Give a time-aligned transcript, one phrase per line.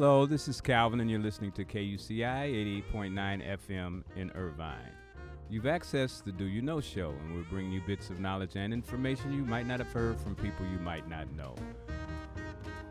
[0.00, 4.92] Hello, this is Calvin, and you're listening to KUCI 88.9 FM in Irvine.
[5.50, 8.72] You've accessed the Do You Know show, and we're bringing you bits of knowledge and
[8.72, 11.56] information you might not have heard from people you might not know.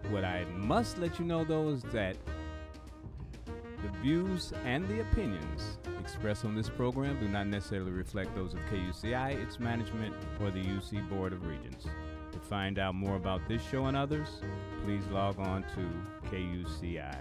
[0.09, 2.17] What I must let you know, though, is that
[3.45, 8.59] the views and the opinions expressed on this program do not necessarily reflect those of
[8.69, 11.85] KUCI, its management, or the UC Board of Regents.
[12.33, 14.27] To find out more about this show and others,
[14.83, 15.89] please log on to
[16.29, 17.13] kuci.org.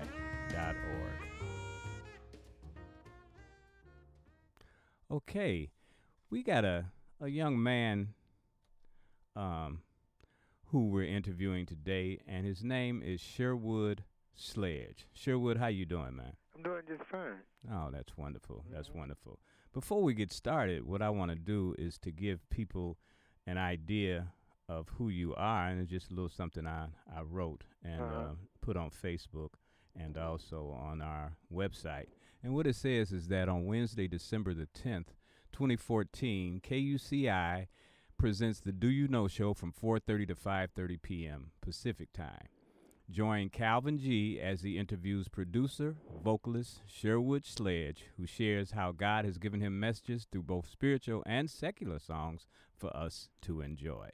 [5.10, 5.70] Okay,
[6.30, 6.86] we got a,
[7.20, 8.14] a young man
[9.36, 9.80] um,
[10.66, 14.02] who we're interviewing today, and his name is Sherwood
[14.34, 15.06] Sledge.
[15.12, 16.32] Sherwood, how you doing, man?
[16.56, 17.36] I'm doing just fine.
[17.70, 18.64] Oh, that's wonderful.
[18.70, 18.96] That's Mhm.
[18.96, 19.38] wonderful.
[19.72, 22.98] Before we get started, what I want to do is to give people
[23.46, 24.32] an idea
[24.68, 28.20] of who you are, and it's just a little something I, I wrote and Uh-huh.
[28.30, 28.34] uh,
[28.66, 29.50] put on Facebook
[29.94, 32.08] and also on our website.
[32.42, 35.14] And what it says is that on Wednesday, December the 10th,
[35.52, 37.68] 2014, KUCI
[38.18, 41.50] presents the Do You Know show from 4:30 to 5:30 p.m.
[41.60, 42.48] Pacific Time.
[43.08, 49.38] Join Calvin G as he interviews producer, vocalist Sherwood Sledge, who shares how God has
[49.38, 54.10] given him messages through both spiritual and secular songs for us to enjoy.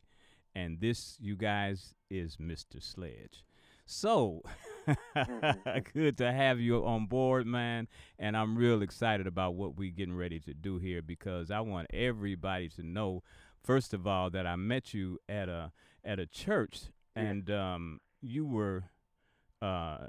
[0.54, 2.82] And this, you guys, is Mr.
[2.82, 3.46] Sledge.
[3.84, 4.42] So,
[5.94, 7.88] good to have you on board, man.
[8.18, 11.88] And I'm real excited about what we're getting ready to do here because I want
[11.92, 13.22] everybody to know,
[13.62, 15.72] first of all, that I met you at a
[16.04, 16.84] at a church,
[17.16, 17.22] Yeah.
[17.22, 18.84] and um, you were
[19.60, 20.06] uh,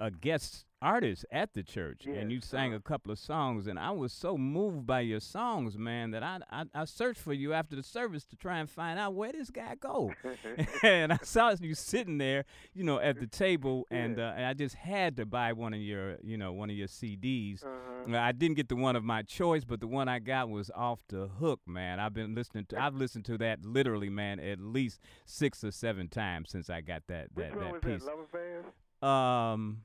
[0.00, 2.76] a guest artist at the church, and you sang uh-huh.
[2.76, 6.40] a couple of songs, and I was so moved by your songs, man, that I,
[6.50, 9.48] I I searched for you after the service to try and find out where this
[9.50, 10.12] guy go.
[10.82, 12.44] and I saw you sitting there,
[12.74, 14.28] you know, at the table, and, Yeah.
[14.30, 16.88] uh, and I just had to buy one of your, you know, one of your
[16.88, 17.64] CDs.
[17.64, 18.14] uh-huh.
[18.14, 20.70] Uh, I didn't get the one of my choice, but the one I got was
[20.74, 21.98] off the hook, man.
[21.98, 26.08] I've been listening to, I've listened to that literally, man, at least six or seven
[26.08, 28.04] times since I got that Which that one that was piece.
[28.04, 28.10] that?
[29.04, 29.82] Um,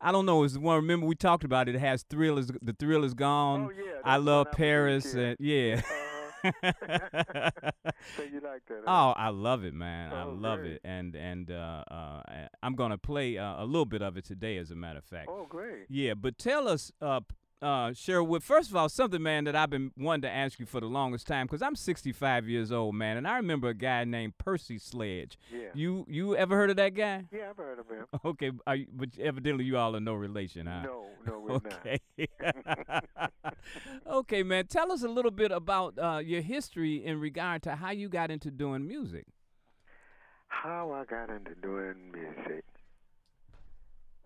[0.00, 0.42] I don't know.
[0.44, 0.76] It's the one.
[0.76, 1.74] Remember we talked about it.
[1.76, 3.70] It has thrill is the thrill is gone.
[3.70, 3.92] oh yeah.
[4.04, 5.80] I love Paris, and yeah.
[5.84, 6.10] Uh-huh.
[8.16, 8.82] so you like that?
[8.84, 8.88] huh?
[8.88, 10.12] Oh, I love it, man.
[10.12, 10.72] I Oh, love great.
[10.72, 11.94] it, and and uh, uh,
[12.26, 15.04] I- I'm gonna play uh, a little bit of it today, as a matter of
[15.04, 15.28] fact.
[15.30, 15.86] Oh, great.
[15.88, 16.90] Yeah, but tell us,
[17.62, 18.42] uh, uh, Sherwood.
[18.42, 21.26] First of all, something, man, that I've been wanting to ask you for the longest
[21.26, 25.38] time, because I'm 65 years old, man, and I remember a guy named Percy Sledge.
[25.52, 25.68] Yeah.
[25.74, 27.24] You you ever heard of that guy?
[27.32, 28.06] yeah, I've heard of him.
[28.24, 30.82] Okay, you, but evidently you all are no relation, huh?
[30.82, 31.98] No, no, we're Okay.
[34.06, 34.66] okay, man.
[34.66, 38.30] Tell us a little bit about uh, your history in regard to how you got
[38.30, 39.26] into doing music.
[40.48, 42.64] How I got into doing music?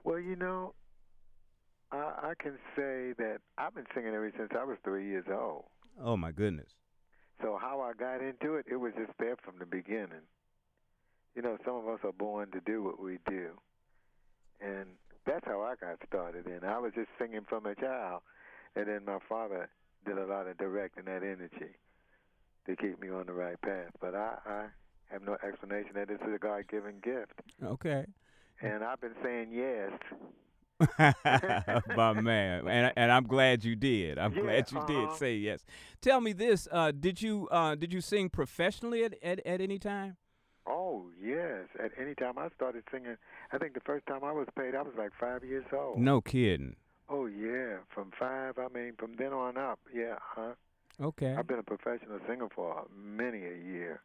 [0.05, 0.75] Well, you know,
[1.93, 5.65] I, I can say that I've been singing ever since I was three years old.
[6.03, 6.69] Oh my goodness.
[7.43, 10.25] So how I got into it, it was just there from the beginning.
[11.35, 13.51] You know, some of us are born to do what we do.
[14.61, 14.87] And
[15.27, 18.23] that's how I got started And I was just singing from a child.
[18.75, 19.69] And then my father
[20.07, 21.77] did a lot of directing that energy
[22.67, 23.91] to keep me on the right path.
[24.01, 24.65] But I, I
[25.11, 27.41] have no explanation that this is a God given gift.
[27.63, 28.07] Okay.
[28.63, 29.93] And I've been saying yes.
[30.99, 34.19] My man, and and I'm glad you did.
[34.19, 35.15] I'm Yeah, glad you did uh-huh.
[35.15, 35.65] say yes.
[36.01, 39.79] Tell me this: uh, Did you uh, did you sing professionally at, at, at any
[39.79, 40.17] time?
[40.67, 41.69] Oh, yes.
[41.83, 43.17] At any time I started singing,
[43.53, 45.99] I think the first time I was paid, I was like five years old.
[45.99, 46.77] No kidding.
[47.09, 48.59] Oh yeah, from five.
[48.59, 49.79] I mean, from then on up.
[49.95, 50.55] Yeah, huh?
[51.01, 51.35] Okay.
[51.37, 54.01] I've been a professional singer for many a year.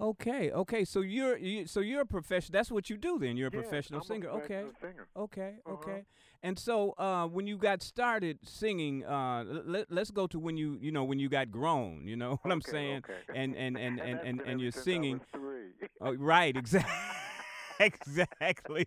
[0.00, 0.50] Okay.
[0.50, 0.84] Okay.
[0.84, 2.52] So you're you, so you're a professional.
[2.58, 3.36] That's what you do then.
[3.36, 4.28] You're a Yes, professional I'm singer.
[4.28, 4.64] A okay.
[4.80, 5.06] singer.
[5.16, 5.74] Okay, Uh-huh.
[5.74, 6.04] okay.
[6.42, 10.78] And so uh, when you got started singing, uh, let, let's go to when you,
[10.80, 12.98] you know, when you got grown, you know what I'm Okay, saying?
[12.98, 13.20] okay.
[13.34, 15.14] And and and and and, and ever you're singing.
[15.14, 15.88] I was three.
[16.00, 16.92] Oh, right, exactly.
[17.80, 18.86] exactly.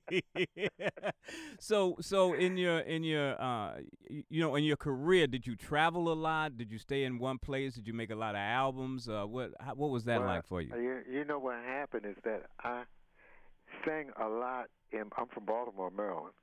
[1.60, 3.76] so so in your in your uh
[4.08, 7.38] you know in your career did you travel a lot did you stay in one
[7.38, 10.28] place did you make a lot of albums uh what how, what was that Well,
[10.28, 12.84] like for you Uh, You, you know what happened is that I
[13.86, 15.04] sang a lot in.
[15.18, 16.34] I'm from Baltimore, Maryland.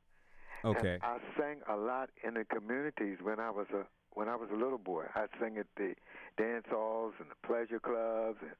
[0.64, 3.84] and okay I sang a lot in the communities when I was a
[4.14, 5.04] when I was a little boy.
[5.14, 5.94] I sang at the
[6.38, 8.38] dance halls and the pleasure clubs.
[8.40, 8.52] And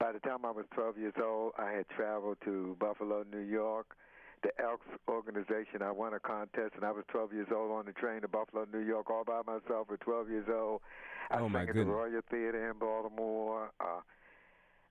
[0.00, 3.94] by the time I was 12 years old, I had traveled to Buffalo, New York.
[4.42, 5.82] The Elks organization.
[5.84, 8.64] I won a contest, and I was 12 years old on the train to Buffalo,
[8.72, 10.80] New York, all by myself at 12 years old.
[11.30, 11.84] I Oh, sang at the.
[11.84, 13.70] Royal Theater in Baltimore.
[13.78, 14.00] Uh,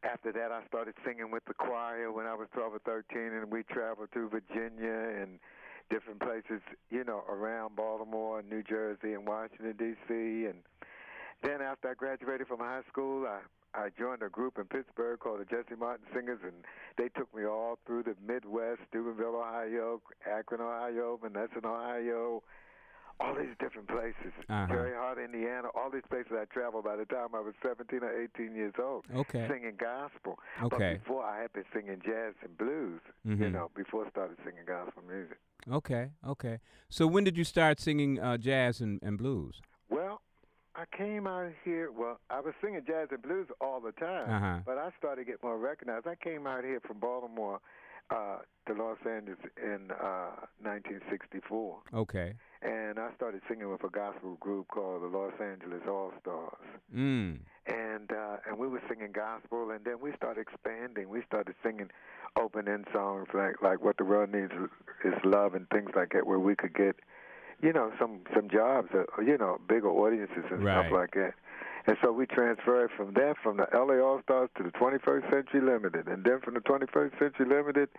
[0.03, 3.51] after that, I started singing with the choir when I was 12 or 13, and
[3.51, 5.39] we traveled to Virginia and
[5.89, 6.61] different places,
[6.91, 10.45] you know, around Baltimore, New Jersey, and Washington D.C.
[10.45, 10.61] And
[11.41, 13.39] then after I graduated from high school, I
[13.73, 16.53] I joined a group in Pittsburgh called the Jesse Martin Singers, and
[16.97, 22.41] they took me all through the Midwest, Steubenville, Ohio, Akron, Ohio, Menneson, Ohio,
[23.19, 24.33] all these different places.
[24.49, 24.67] Uh-huh.
[24.73, 28.55] Hart, Indiana, all these places I traveled by the time I was 17 or 18
[28.55, 29.47] years old, Okay.
[29.47, 30.39] singing gospel.
[30.63, 30.93] Okay.
[30.97, 33.51] But before I had been singing jazz and blues, you Mhm.
[33.51, 35.37] know, before I started singing gospel music.
[35.69, 36.09] Okay.
[36.25, 36.59] Okay.
[36.89, 39.61] So when did you start singing uh, jazz and, and blues?
[40.79, 41.91] I came out here.
[41.91, 44.59] Well, I was singing jazz and blues all the time, Uh-huh.
[44.65, 46.07] but I started to get more recognized.
[46.07, 47.59] I came out here from Baltimore
[48.09, 48.37] uh,
[48.67, 50.31] to Los Angeles in uh,
[50.61, 52.33] 1964, Okay.
[52.61, 56.65] and I started singing with a gospel group called the Los Angeles All Stars.
[56.95, 57.39] Mm.
[57.67, 61.09] And uh, and we were singing gospel, and then we started expanding.
[61.09, 61.89] We started singing
[62.39, 64.53] open-end songs like like "What the World Needs
[65.03, 66.95] Is Love" and things like that, where we could get
[67.61, 70.85] you know, some some jobs, uh, you know, bigger audiences and Right.
[70.87, 71.33] stuff like that.
[71.87, 75.61] And so we transferred from that, from the LA All Stars to the 21st Century
[75.61, 77.89] Limited, and then from the 21st Century Limited,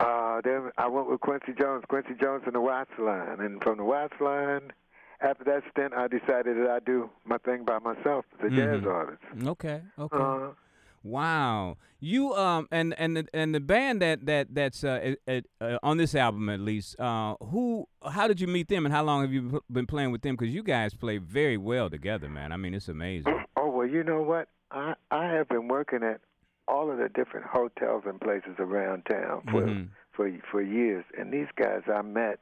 [0.00, 3.78] uh, then I went with Quincy Jones, Quincy Jones and the Watts Line, and from
[3.78, 4.72] the Watts Line,
[5.20, 8.82] after that stint, I decided that I do my thing by myself as a jazz
[8.82, 8.92] Mhm.
[8.92, 9.22] artist.
[9.46, 9.82] Okay.
[9.98, 10.16] Okay.
[10.16, 10.50] Uh,
[11.06, 11.76] Wow.
[12.00, 15.96] You um and and the, and the band that that that's uh, uh, uh, on
[15.96, 19.32] this album at least uh who how did you meet them and how long have
[19.32, 22.74] you been playing with them because you guys play very well together man I mean
[22.74, 24.48] it's amazing oh well, you know what?
[24.70, 26.20] I I have been working at
[26.68, 29.88] all of the different hotels and places around town for Mhm.
[30.12, 32.40] for for years, and these guys I met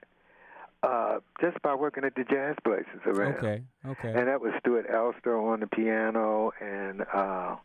[0.82, 3.36] uh, just by working at the jazz places around.
[3.36, 7.56] okay okay And that was Stuart Elster on the piano, and uh,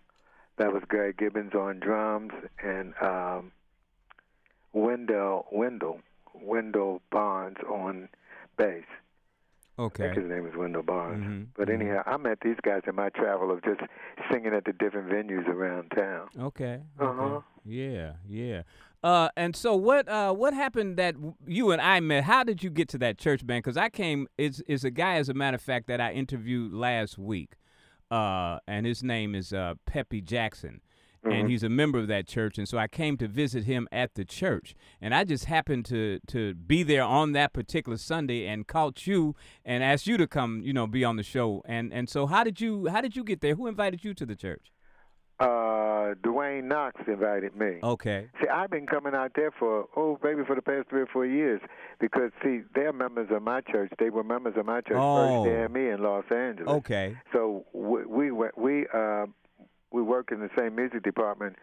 [0.60, 2.32] that was Gary Gibbons on drums,
[2.64, 3.52] and um,
[4.74, 6.00] Wendell Wendell
[6.42, 8.10] Wendell Barnes on
[8.58, 8.84] bass.
[9.78, 10.04] Okay.
[10.04, 11.26] I think his name is Wendell Barnes.
[11.26, 11.74] Mhm, But mhm.
[11.76, 13.80] anyhow, I met these guys in my travel of just
[14.30, 16.28] singing at the different venues around town.
[16.38, 17.22] okay Uh-huh.
[17.24, 18.62] okay yeah yeah
[19.04, 21.14] uh and so what uh what happened that
[21.46, 24.28] you and I met how did you get to that church band because I came
[24.38, 27.56] It's it's a guy as a matter of fact that I interviewed last week
[28.12, 30.82] uh and his name is uh Peppy Jackson
[31.26, 31.34] Mhm.
[31.34, 34.14] and he's a member of that church and so I came to visit him at
[34.16, 38.66] the church and I just happened to to be there on that particular Sunday and
[38.66, 39.36] caught you
[39.66, 42.46] and asked you to come you know be on the show and and so how
[42.46, 44.72] did you how did you get there who invited you to the church
[45.40, 47.78] Uh, Dwayne Knox invited me.
[47.82, 51.06] okay See, I've been coming out there for oh, maybe for the past three or
[51.08, 51.62] four years
[52.00, 53.92] because see, they're members of my church.
[54.00, 55.44] They were members of my church Oh.
[55.46, 56.68] first and me in Los Angeles.
[56.80, 59.28] okay So we we we uh,
[59.92, 61.56] we work in the same music department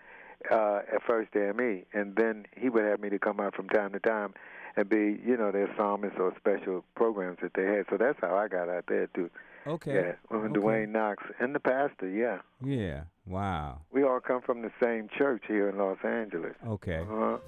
[0.51, 3.93] uh, at First AME, and then he would have me to come out from time
[3.93, 4.33] to time
[4.77, 7.87] and be, you know, their psalmists or special programs that they had.
[7.91, 9.31] So that's how I got out there too.
[9.67, 10.53] okay Yeah, Okay.
[10.59, 12.09] Dwayne Knox and the pastor.
[12.09, 16.55] Yeah, yeah wow we all come from the same church here in Los Angeles.
[16.67, 17.39] okay Uh-huh.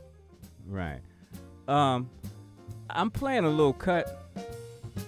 [0.67, 1.01] Right.
[1.67, 2.11] Um,
[2.91, 4.31] I'm playing a little cut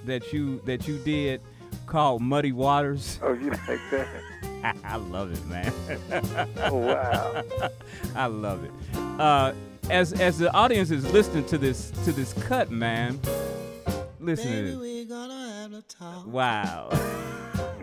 [0.07, 1.41] that you that you did
[1.87, 3.19] called Muddy Waters.
[3.23, 4.09] Oh, you like that?
[4.85, 5.73] I love it, man.
[6.59, 7.45] Oh, wow.
[8.15, 8.71] I love it.
[9.21, 9.53] Uh,
[9.91, 13.19] as as the audience is listening to this to this cut, man,
[14.19, 14.81] listen Baby, to this.
[14.81, 16.89] we gonna have a talk Wow.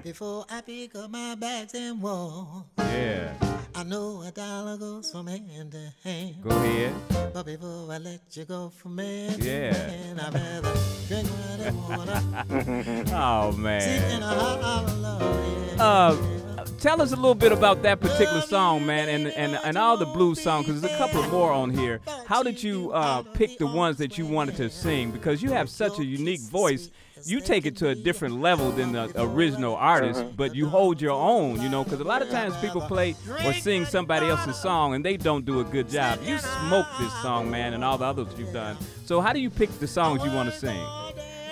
[0.08, 2.66] Before I pick up my bags and walk.
[2.78, 3.34] Yeah.
[3.76, 6.94] I know a dollar goes from hand to hand, Go ahead.
[7.34, 9.74] but before I let you go from hand Yeah.
[9.74, 10.74] to hand, I'd rather
[11.10, 14.12] drink muddy water, Oh man.
[14.14, 15.76] in a hot hour love.
[15.78, 15.84] Yeah.
[15.84, 19.98] Uh, tell us a little bit about that particular song, man, and and, and all
[19.98, 22.00] the blues songs, because there's a couple more on here.
[22.28, 25.12] How did you uh, pick the ones that you wanted to sing?
[25.12, 26.92] Because you have such a unique voice.
[27.26, 30.30] You take it to a different level than the original artist, uh-huh.
[30.36, 33.54] but you hold your own, you know, because a lot of times people play or
[33.54, 36.20] sing somebody else's song and they don't do a good job.
[36.24, 38.78] You smoke this song, man, and all the others you've done.
[39.06, 40.86] So how do you pick the songs you want to sing?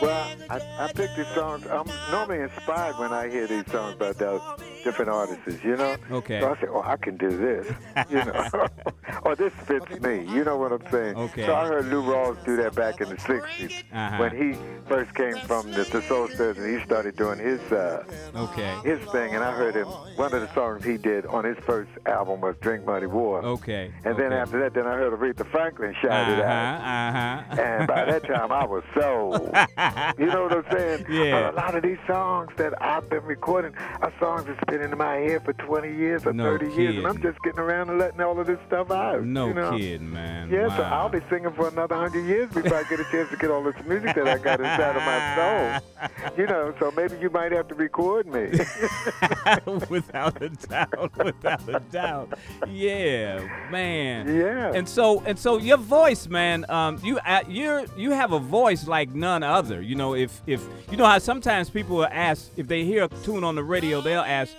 [0.01, 1.65] Well, I, I pick these songs.
[1.67, 4.41] I'm normally inspired when I hear these songs by those
[4.83, 5.95] different artists, you know?
[6.11, 6.39] Okay.
[6.41, 7.67] So I say, oh, I can do this,
[8.09, 8.67] you know?
[9.23, 11.15] or this fits me, you know what I'm saying?
[11.15, 11.45] Okay.
[11.45, 14.17] So I heard Lou Rawls do that back in the 60s Uh-huh.
[14.17, 18.03] when he first came from the, the Soul Stirrers and he started doing his uh,
[18.35, 18.73] Okay.
[18.83, 19.33] his thing.
[19.33, 19.87] And I heard him,
[20.17, 23.47] one of the songs he did on his first album was Drink Muddy Water.
[23.47, 23.91] Okay.
[24.03, 27.45] And then after that, then I heard Aretha Franklin shout uh-huh, it out.
[27.55, 27.61] uh-huh.
[27.61, 29.49] And by that time I was sold.
[30.17, 31.05] You know what I'm saying?
[31.15, 31.51] Yeah.
[31.51, 34.97] But a lot of these songs that I've been recording are songs that's been in
[34.97, 37.99] my head for 20 years or No 30 years, and I'm just getting around and
[37.99, 39.23] letting all of this stuff out.
[39.23, 39.77] No you know?
[39.77, 40.49] kidding, man.
[40.49, 40.83] Yeah, so.
[40.83, 43.63] I'll be singing for another hundred years before I get a chance to get all
[43.63, 45.81] this music that I got inside of my soul.
[46.37, 48.49] You know, so maybe you might have to record me.
[49.89, 52.33] without a doubt, without a doubt.
[52.67, 54.35] Yeah, man.
[54.35, 54.71] yeah.
[54.73, 58.87] And so and so your voice, man, um, you uh, you're you have a voice
[58.87, 59.74] like none other.
[59.81, 63.07] You know, if if you know how sometimes people will ask if they hear a
[63.23, 64.53] tune on the radio, they'll ask,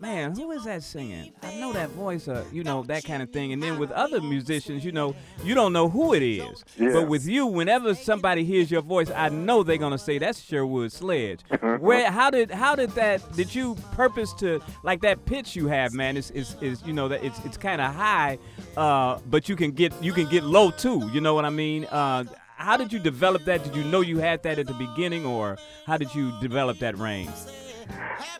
[0.00, 1.32] "Man, who is that singing?
[1.42, 3.52] I know that voice." Uh, you know that kind of thing.
[3.52, 6.64] And then with other musicians, you know, you don't know who it is.
[6.76, 6.92] Yeah.
[6.92, 10.92] But with you, whenever somebody hears your voice, I know they're gonna say that's Sherwood
[10.92, 11.40] Sledge.
[11.80, 15.92] Where how did how did that did you purpose to like that pitch you have,
[15.92, 16.16] man?
[16.16, 18.38] Is is is you know that it's it's kind of high,
[18.76, 21.08] uh, but you can get you can get low too.
[21.12, 21.84] You know what I mean?
[21.86, 22.24] Uh,
[22.58, 23.62] how did you develop that?
[23.64, 26.98] Did you know you had that at the beginning, or how did you develop that
[26.98, 27.30] range?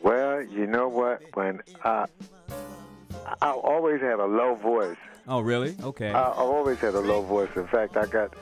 [0.03, 1.23] well, you know what?
[1.35, 2.07] When I,
[3.41, 4.97] I always had a low voice.
[5.27, 5.77] Oh, really?
[5.83, 6.11] Okay.
[6.11, 7.51] I, I always had a low voice.
[7.57, 8.35] In fact, I got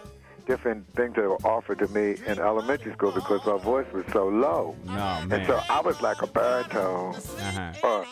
[0.46, 4.28] different things that were offered to me in elementary school because my voice was so
[4.28, 4.76] low.
[4.86, 5.46] no, And man.
[5.46, 7.14] so I was like a baritone.
[7.16, 7.72] Uh-huh.
[7.82, 8.06] Or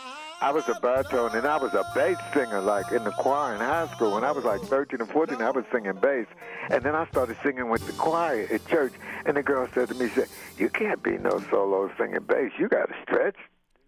[0.45, 3.61] I was a baritone and I was a bass singer like in the choir in
[3.61, 4.13] high school.
[4.13, 6.27] When I was like 13 or 14, I was singing bass.
[6.69, 8.93] And then I started singing with the choir at church.
[9.25, 12.53] And the girl said to me, she said, you can't be no solo singing bass.
[12.59, 13.37] You got to stretch.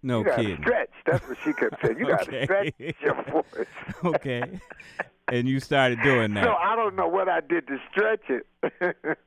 [0.07, 0.57] No you got to kidding.
[0.63, 0.91] stretch.
[1.05, 1.99] That's what she kept saying.
[1.99, 3.67] You got to stretch your voice.
[4.05, 4.61] okay.
[5.29, 6.45] And you started doing that.
[6.45, 8.47] So I don't know what I did to stretch it.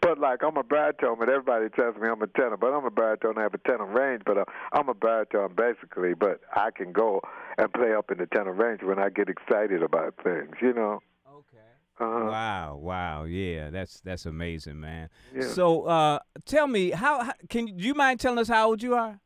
[0.00, 2.56] but like I'm a baritone, but everybody tells me I'm a tenor.
[2.56, 3.36] But I'm a baritone.
[3.36, 6.14] I have a tenor range, but uh, I'm a baritone basically.
[6.14, 7.20] But I can go
[7.58, 10.54] and play up in the tenor range when I get excited about things.
[10.62, 11.00] You know.
[11.30, 11.58] okay.
[12.00, 15.10] Uh, Wow, wow, yeah, that's that's amazing, man.
[15.34, 15.42] Yeah.
[15.48, 18.82] So, uh, tell me, how, how can you, do you mind telling us how old
[18.82, 19.20] you are?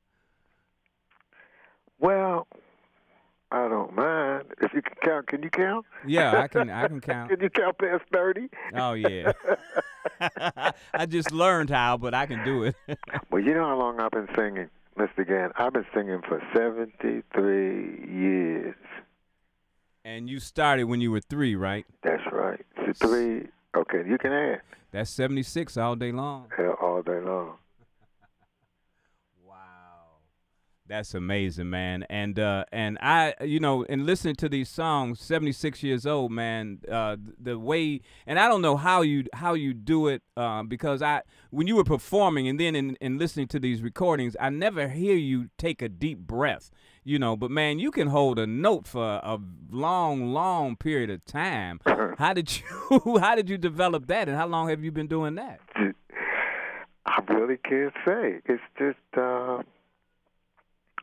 [1.99, 2.47] Well,
[3.51, 5.27] I don't mind if you can count.
[5.29, 5.87] Can you count?
[6.07, 7.31] Yeah, I can I can count.
[7.31, 8.49] Can you count past thirty?
[8.75, 9.33] Oh yeah.
[10.95, 12.75] I just learned how, but I can do it.
[13.31, 15.27] Well, you know how long I've been singing, Mr.
[15.27, 15.51] Gann?
[15.57, 18.75] I've been singing for 73 years.
[20.05, 21.85] and you started when you were three, right?
[22.03, 22.65] That's right.
[22.77, 23.49] So three.
[23.77, 24.63] Okay, you can add
[24.93, 26.51] That's seventy six all day long.
[26.59, 27.59] uh, all day long.
[29.45, 30.21] Wow.
[30.89, 32.05] That's amazing, man.
[32.09, 36.81] And uh and I you know, in listening to these songs, 76 years old, man,
[36.91, 41.03] uh the way and I don't know how you how you do it uh, because
[41.03, 44.89] I when you were performing and then in, in listening to these recordings, I never
[44.89, 46.71] hear you take a deep breath.
[47.03, 49.39] You know, but man, you can hold a note for a
[49.71, 51.81] long, long period of time.
[52.19, 55.35] How did you how did you develop that and how long have you been doing
[55.37, 55.61] that?
[57.07, 58.41] I really can't say.
[58.47, 59.63] It's just uh,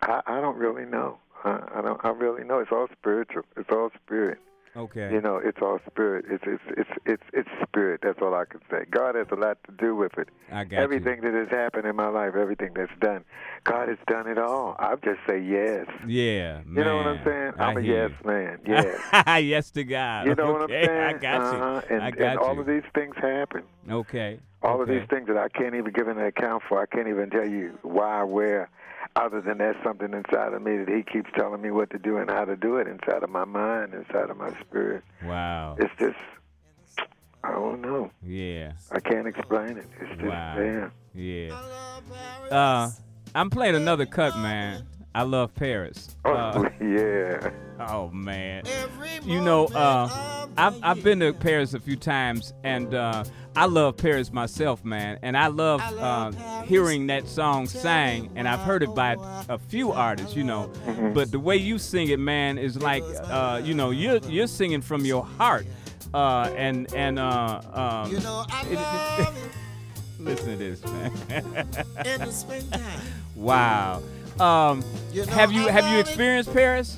[0.04, 1.18] I I don't really know.
[1.44, 2.00] I, I don't.
[2.04, 2.60] I really know.
[2.60, 3.44] It's all spiritual.
[3.58, 4.40] It's all spirit.
[4.76, 5.12] Okay.
[5.12, 6.26] You know, it's all spirit.
[6.30, 8.00] It's it's it's it's it's spirit.
[8.02, 8.86] That's all I can say.
[8.90, 10.30] God has a lot to do with it.
[10.52, 10.84] I got you.
[10.84, 13.24] everything that has happened in my life, everything that's done,
[13.66, 14.76] God has done it all.
[14.80, 15.86] I just say yes.
[16.08, 16.76] Yeah, man.
[16.76, 17.54] You know what I'm saying?
[17.60, 18.28] I I'm a yes you.
[18.28, 18.60] man.
[18.66, 19.44] Yes.
[19.44, 20.26] yes to God.
[20.26, 20.90] You know what I'm saying?
[20.90, 21.60] I got you.
[21.60, 21.82] Uh-huh.
[21.92, 22.62] And, I got and all you.
[22.62, 23.64] of these things happen.
[23.88, 24.40] Okay.
[24.64, 24.82] All okay.
[24.82, 26.82] of these things that I can't even give an account for.
[26.82, 28.70] I can't even tell you why, where,
[29.16, 32.18] other than there's something inside of me that He keeps telling me what to do
[32.18, 35.04] and how to do it inside of my mind, inside of my spirit.
[35.24, 35.76] Wow.
[35.80, 36.18] It's just,
[37.44, 38.10] I don't know.
[38.26, 38.74] Yeah.
[38.92, 39.86] I can't explain it.
[40.00, 40.56] It's just Wow.
[40.56, 40.92] there.
[41.14, 41.54] Yeah.
[42.52, 42.90] Uh,
[43.36, 44.86] I'm playing another cut, man.
[45.16, 46.16] I love Paris.
[46.26, 47.52] Oh, Uh, yeah.
[47.80, 48.64] oh man.
[49.24, 53.24] You know, uh, I've I've been to Paris a few times, and uh,
[53.56, 55.20] I love Paris myself, man.
[55.22, 56.32] And I love uh,
[56.64, 59.16] hearing that song sang, and I've heard it by
[59.50, 60.72] a few artists, you know.
[61.14, 64.82] But the way you sing it, man, is like, uh, you know, you're you're singing
[64.82, 65.66] from your heart,
[66.14, 68.80] uh, and and uh, um, You know it-
[69.20, 69.30] it-
[70.20, 71.12] listen to this, man.
[71.30, 73.00] it in the springtime.
[73.36, 74.02] wow.
[74.40, 76.98] Um, You know have you have you experienced Paris?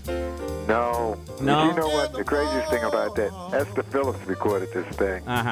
[0.68, 1.18] No.
[1.42, 1.66] No?
[1.70, 2.14] You know what?
[2.14, 5.44] The craziest thing about that, Esther Phillips recorded this thing Uh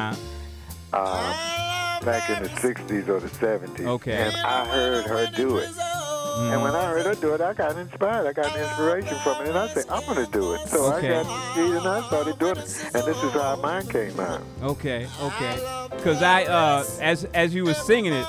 [0.91, 0.97] huh.
[0.97, 3.85] um, back in the 60s or the 70s.
[3.85, 4.13] Okay.
[4.13, 5.69] And I heard her do it.
[5.69, 6.53] Mm.
[6.53, 8.25] And when I heard her do it, I got inspired.
[8.25, 9.49] I got an inspiration from it.
[9.49, 10.67] And I said, I'm going to do it.
[10.67, 11.15] So Okay.
[11.15, 12.91] I got the seed and I started doing it.
[12.95, 14.41] And this is how mine came out.
[14.63, 15.87] Okay, okay.
[16.03, 18.25] Cause I, uh, as as you were singing it,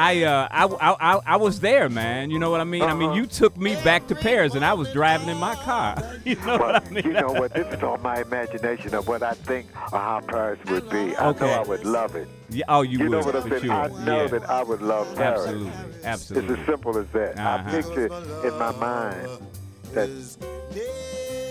[0.00, 2.30] I, uh, I, I, I, I was there, man.
[2.30, 2.82] You know what I mean?
[2.82, 3.18] I mean, Uh-huh.
[3.18, 5.96] you took me back to Paris, and I was driving in my car.
[6.24, 7.04] You know Well, what I mean?
[7.04, 7.52] you know what?
[7.54, 11.14] This is on my imagination of what I think or how Paris would be.
[11.16, 11.46] I Okay.
[11.46, 12.28] know I would love it.
[12.50, 13.62] Yeah, oh, you, You, would know what I'm for saying?
[13.64, 13.72] sure.
[13.72, 14.28] I know yeah.
[14.28, 15.40] that I would love Paris.
[15.46, 15.72] Absolutely,
[16.04, 16.50] absolutely.
[16.54, 17.38] It's as simple as that.
[17.38, 17.62] Uh-huh.
[17.66, 18.06] I picture
[18.48, 19.28] in my mind
[19.94, 20.08] that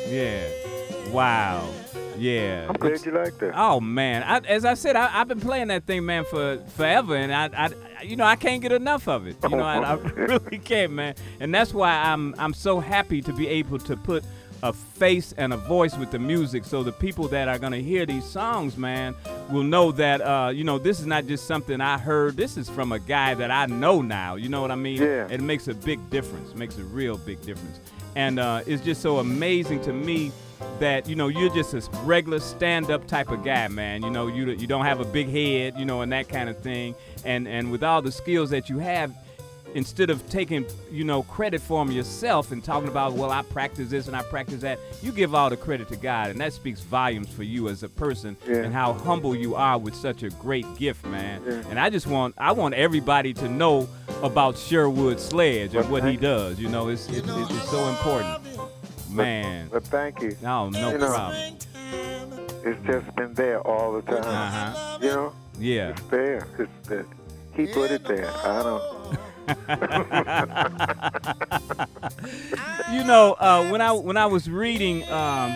[0.07, 0.68] Yeah.
[1.11, 1.67] Wow.
[2.17, 2.67] Yeah.
[2.67, 3.53] I'm glad you like that.
[3.55, 7.15] Oh man, I, as I said, I, I've been playing that thing, man, for forever,
[7.15, 9.37] and I, I, you know, I can't get enough of it.
[9.43, 13.33] You know, I, I really can't, man, and that's why I'm, I'm so happy to
[13.33, 14.23] be able to put
[14.61, 18.05] a face and a voice with the music, so the people that are gonna hear
[18.05, 19.15] these songs, man,
[19.49, 22.35] will know that, uh, you know, this is not just something I heard.
[22.35, 24.35] This is from a guy that I know now.
[24.35, 25.01] You know what I mean?
[25.01, 25.27] Yeah.
[25.29, 26.53] It makes a big difference.
[26.53, 27.79] Makes a real big difference,
[28.17, 30.33] and uh, it's just so amazing to me
[30.79, 34.03] that you know you're just a regular stand-up type of guy, man.
[34.03, 36.57] You know you you don't have a big head, you know, and that kind of
[36.59, 36.95] thing.
[37.25, 39.13] And and with all the skills that you have,
[39.75, 43.89] instead of taking you know credit for them yourself and talking about well I practice
[43.89, 46.81] this and I practice that, you give all the credit to God, and that speaks
[46.81, 48.57] volumes for you as a person Yeah.
[48.57, 51.41] and how humble you are with such a great gift, man.
[51.45, 51.61] Yeah.
[51.69, 53.87] And I just want I want everybody to know
[54.23, 56.59] about Sherwood Sledge and what he does.
[56.59, 58.48] You know, it's it's, it's, it's so important,
[59.23, 59.69] man.
[59.71, 60.35] But thank you.
[60.41, 61.57] No, no You know- problem.
[62.63, 64.23] It's just been there all the time.
[64.23, 64.97] Uh-huh.
[65.01, 65.89] You know, Yeah.
[65.89, 66.47] it's there.
[66.59, 67.05] It's there.
[67.55, 68.29] he put it there.
[68.43, 68.83] I don't.
[72.91, 75.51] you know, uh, when I when I was reading um,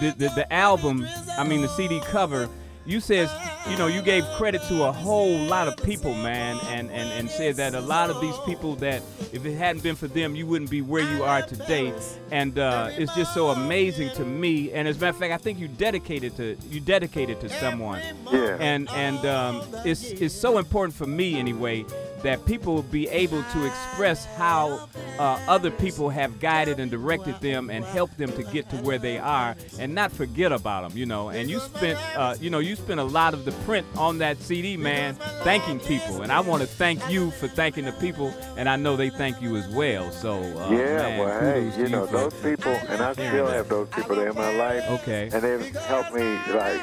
[0.00, 2.48] the, the the album, I mean the CD cover,
[2.88, 3.30] you said,
[3.68, 7.28] you know, you gave credit to a whole lot of people, man, and and and
[7.28, 10.46] said that a lot of these people that if it hadn't been for them, you
[10.46, 11.92] wouldn't be where you are today,
[12.30, 14.72] and uh, it's just so amazing to me.
[14.72, 18.00] And as a matter of fact, I think you dedicated to you dedicated to someone.
[18.32, 18.56] Yeah.
[18.58, 21.84] and and um, it's it's so important for me anyway
[22.22, 27.40] that people will be able to express how uh, other people have guided and directed
[27.40, 30.96] them and helped them to get to where they are and not forget about them
[30.96, 31.28] you know.
[31.28, 34.38] And you spent uh, you know you spent a lot of the print on that
[34.38, 36.22] cd man thanking people.
[36.22, 39.40] And i want to thank you for thanking the people and i know they thank
[39.42, 40.10] you as well.
[40.10, 43.54] So uh, yeah, man, well, hey, you know, for those people, and I still that.
[43.54, 45.30] have those people there in my life, okay.
[45.32, 46.80] And they've helped me, like,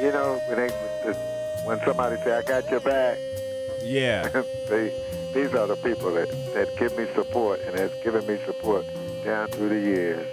[0.00, 0.70] you know, when they,
[1.66, 3.18] when somebody say, I got your back,
[3.84, 4.28] yeah
[4.68, 4.92] they,
[5.32, 8.84] these are the people that, that give me support and has given me support
[9.24, 10.26] down through the years.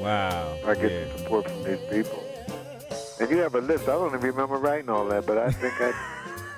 [0.00, 1.16] wow I get yeah.
[1.16, 2.24] support from these people.
[3.20, 3.84] And you have a list.
[3.84, 5.92] I don't even remember writing all that, but I think I,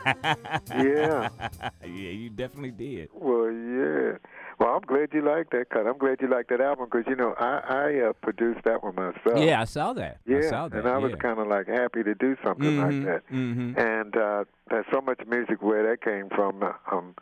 [0.76, 1.28] yeah.
[1.82, 4.18] yeah you definitely did Well, yeah.
[4.60, 5.86] Well, I'm glad you like that cut.
[5.86, 8.94] I'm glad you like that album because you know I I uh, produced that one
[8.94, 9.38] myself.
[9.38, 11.16] yeah i saw that Yeah, i saw that and I was yeah.
[11.16, 13.22] kind of like happy to do something like Mhm, that.
[13.32, 13.78] mhm.
[13.78, 16.62] And uh, there's so much music where that came from.
[16.62, 17.14] uh, Um,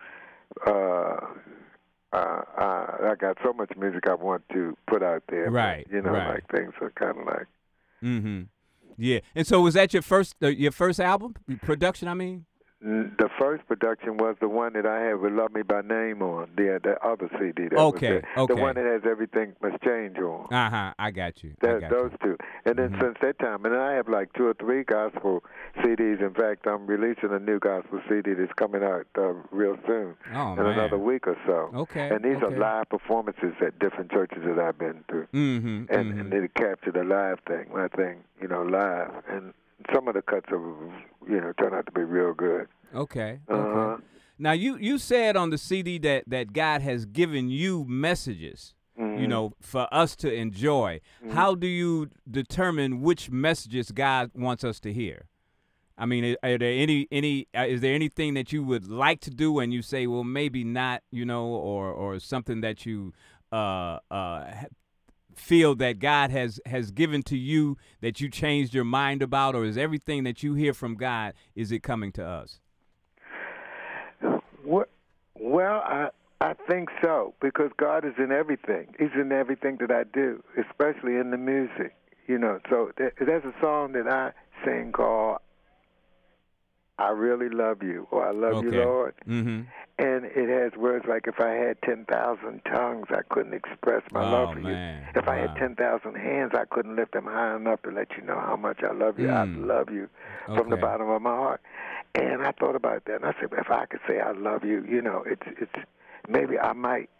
[0.66, 1.16] uh,
[2.12, 5.46] uh, I got so much music I want to put out there.
[5.51, 6.35] but, Right, you know, right.
[6.35, 7.46] like things are kind of like.
[8.03, 8.42] Mm-hmm.
[8.96, 9.20] Yeah.
[9.35, 12.09] And so was that your first uh, your first album production?
[12.09, 12.46] I mean.
[12.84, 16.22] N- The first production was the one that I had with "Love Me by Name"
[16.22, 17.68] on the the other CD.
[17.68, 18.54] That Okay, okay.
[18.54, 20.46] The one that has "Everything Must Change" on.
[20.52, 20.94] Uh huh.
[20.98, 21.54] I got you.
[21.60, 22.36] I got those two.
[22.64, 23.00] And then Mhm.
[23.00, 25.42] since that time, and I have like two or three gospel
[25.82, 26.20] CDs.
[26.20, 30.14] In fact, I'm releasing a new gospel CD that's coming out uh, real soon.
[30.32, 30.66] Oh in man.
[30.78, 31.70] another week or so.
[31.74, 32.08] Okay.
[32.10, 32.46] And these okay.
[32.54, 35.26] are live performances at different churches that I've been to.
[35.34, 35.84] Mm-hmm.
[35.92, 39.10] And, and they capture the live thing, my thing, you know, live.
[39.28, 39.52] And
[39.94, 40.60] some of the cuts have,
[41.28, 42.66] you know, turned out to be real good.
[42.94, 43.40] Okay.
[43.48, 43.58] Uh-huh.
[43.60, 44.02] Okay.
[44.38, 48.74] Now you you said on the CD that that God has given you messages.
[48.96, 49.28] You Mhm.
[49.28, 51.00] know, for us to enjoy.
[51.24, 51.30] Mhm.
[51.32, 55.26] How do you determine which messages God wants us to hear?
[55.96, 59.20] I mean, are, are there any any uh, is there anything that you would like
[59.20, 63.12] to do and you say, well, maybe not, you know, or or something that you
[63.52, 64.52] uh uh
[65.38, 69.64] feel that God has has given to you that you changed your mind about, or
[69.64, 72.61] is everything that you hear from God is it coming to us?
[75.40, 76.09] Well, I
[76.40, 78.94] I think so because God is in everything.
[78.98, 81.94] He's in everything that I do, especially in the music.
[82.27, 84.33] You know, so there, there's a song that I
[84.64, 85.38] sing called
[86.98, 88.66] "I Really Love You" or "I Love Okay.
[88.66, 89.62] You, Lord," Mm-hmm.
[89.98, 94.22] and it has words like, "If I had ten thousand tongues, I couldn't express my
[94.22, 95.04] oh love for you." man.
[95.14, 98.22] If I had ten thousand hands, I couldn't lift them high enough to let you
[98.24, 99.30] know how much I love you.
[99.30, 99.66] I Mm.
[99.66, 100.08] love you
[100.46, 101.61] from the bottom of my heart.
[102.14, 104.84] And I thought about that, and I said, if I could say I love you,
[104.84, 105.72] you know, it's it's
[106.28, 107.11] maybe I might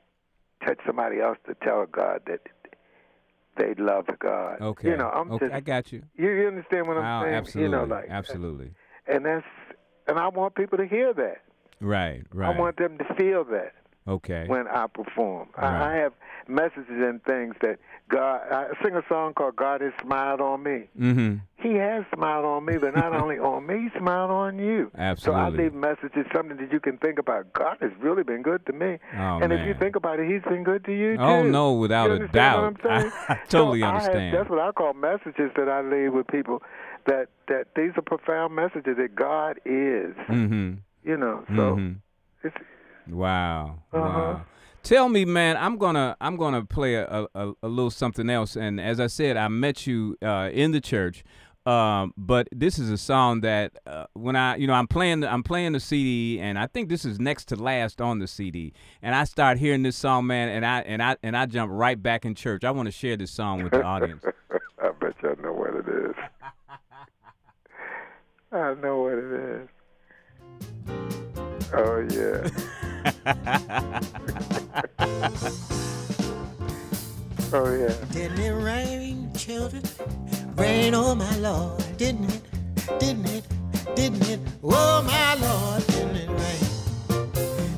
[0.65, 2.41] touch somebody else to tell God that
[3.57, 4.61] they love God.
[4.61, 4.91] Okay.
[4.91, 5.47] You know, I'm okay.
[5.47, 6.03] just I got you.
[6.17, 7.35] you, you understand what I'm Oh, saying?
[7.35, 7.63] absolutely.
[7.63, 8.71] You know, like absolutely.
[9.07, 9.45] and that's
[10.09, 11.43] and I want people to hear that.
[11.81, 12.55] Right, right.
[12.57, 13.75] I want them to feel that
[14.09, 14.45] okay.
[14.49, 15.49] when I perform.
[15.57, 15.83] I, Right.
[15.83, 16.13] I have
[16.49, 18.41] messages and things that God.
[18.51, 21.35] I sing a song called "God Has Smiled on Me." mm-hmm.
[21.61, 24.91] He has smiled on me, but not only on me, he smiled on you.
[24.97, 25.41] Absolutely.
[25.43, 27.53] So I leave messages, something that you can think about.
[27.53, 28.99] God has really been good to me.
[29.17, 31.51] Oh, and if you think about it, he's been good to you Oh, too.
[31.51, 32.63] no, without a doubt.
[32.63, 33.13] What I'm saying?
[33.29, 34.35] I totally so I have- understand.
[34.37, 36.63] that's what I call messages that I leave with people.
[37.07, 40.15] That that these are profound messages that God is.
[40.29, 40.75] Mm-hmm.
[41.05, 41.93] You know, so mm-hmm.
[42.47, 42.57] it's
[43.09, 43.79] Wow.
[43.93, 44.03] Uh-huh.
[44.03, 44.43] Wow.
[44.83, 45.57] Tell me, man.
[45.57, 48.57] I'm gonna I'm gonna play a, a, a little something else.
[48.57, 51.25] And as I said, I met you uh, in the church.
[51.67, 55.31] Um, but this is a song that uh, when I you know I'm playing the,
[55.31, 58.73] I'm playing the CD and I think this is next to last on the CD
[59.03, 62.03] and I start hearing this song man and I and I and I jump right
[62.03, 62.65] back in church.
[62.65, 64.25] I want to share this song with the audience.
[64.83, 65.98] I bet you I know what it is.
[68.53, 69.69] I know what it is.
[71.73, 72.49] Oh yeah.
[77.53, 77.95] oh yeah.
[78.13, 79.83] Didn't it rain, children?
[80.57, 82.43] Rain, oh my Lord, didn't it?
[82.99, 83.47] Didn't it?
[83.95, 84.41] Didn't it?
[84.63, 86.69] Oh my Lord, didn't it rain?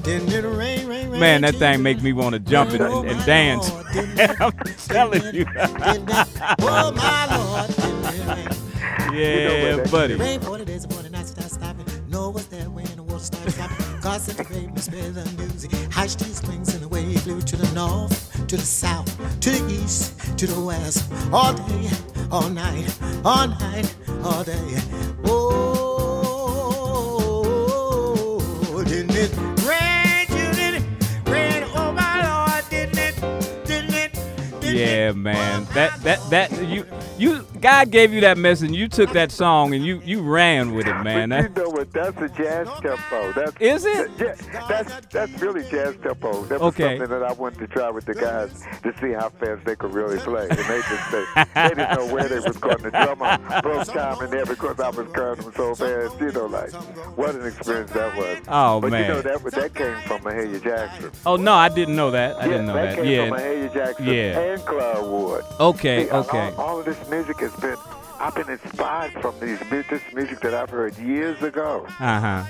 [0.02, 1.20] Didn't it rain, rain, rain?
[1.20, 1.82] Man, that thing children?
[1.82, 3.70] make me want to jump and, Rain, oh and my dance.
[3.70, 4.30] Lord, didn't it?
[4.40, 4.52] I'm
[4.88, 5.44] telling Didn't you.
[5.44, 6.28] Didn't it?
[6.60, 8.59] Oh my Lord, didn't it rain?
[9.20, 10.14] Yeah, that- buddy.
[10.14, 11.86] Rain for the days and for the nights without stopping.
[12.08, 14.00] Noah was there when the water started dropping.
[14.00, 15.66] God sent the rain to spread the news.
[15.94, 19.72] Hushed these wings and away he flew to the north, to the south, to the
[19.72, 21.10] east, to the west.
[21.32, 21.90] All day,
[22.30, 22.88] all night,
[23.24, 23.94] all night,
[24.24, 24.78] all day.
[27.52, 29.30] Oh, didn't it
[29.66, 30.26] rain?
[30.28, 30.82] Didn't it
[31.28, 31.64] rain?
[31.74, 33.14] Oh my Lord, didn't it?
[33.66, 34.12] Didn't it?
[34.60, 35.66] Didn't Yeah, man.
[35.68, 36.84] Oh, That that that you
[37.20, 38.70] you God gave you that message.
[38.70, 41.28] You took that song and you you ran with it, man.
[41.28, 41.92] That, you know what?
[41.92, 43.32] That's a jazz tempo.
[43.32, 44.10] That's Is it?
[44.18, 44.34] Yeah,
[44.68, 46.44] that's that's really jazz tempo.
[46.44, 46.98] That was Okay.
[46.98, 49.92] something that I wanted to try with the guys to see how fast they could
[49.92, 50.48] really play.
[50.48, 52.78] And they just they, they didn't know where they was going.
[52.78, 56.18] to The drummer broke time in there because I was curving them so fast.
[56.20, 56.72] You know, like
[57.16, 58.38] what an experience that was.
[58.48, 59.02] Oh, but man.
[59.02, 61.10] you know that that came from Mahalia Jackson.
[61.26, 62.36] oh no, I didn't know that.
[62.36, 62.96] I yeah, didn't know that.
[62.96, 63.28] came Yeah.
[63.28, 64.40] from Mahalia Jackson Yeah.
[64.40, 65.44] and Claude Wood.
[65.60, 66.04] Okay.
[66.04, 66.52] See, all- Okay.
[66.56, 67.76] All, of this music has been.
[68.18, 71.86] I've been inspired from these this music that I've heard years ago.
[71.98, 72.44] Uh huh.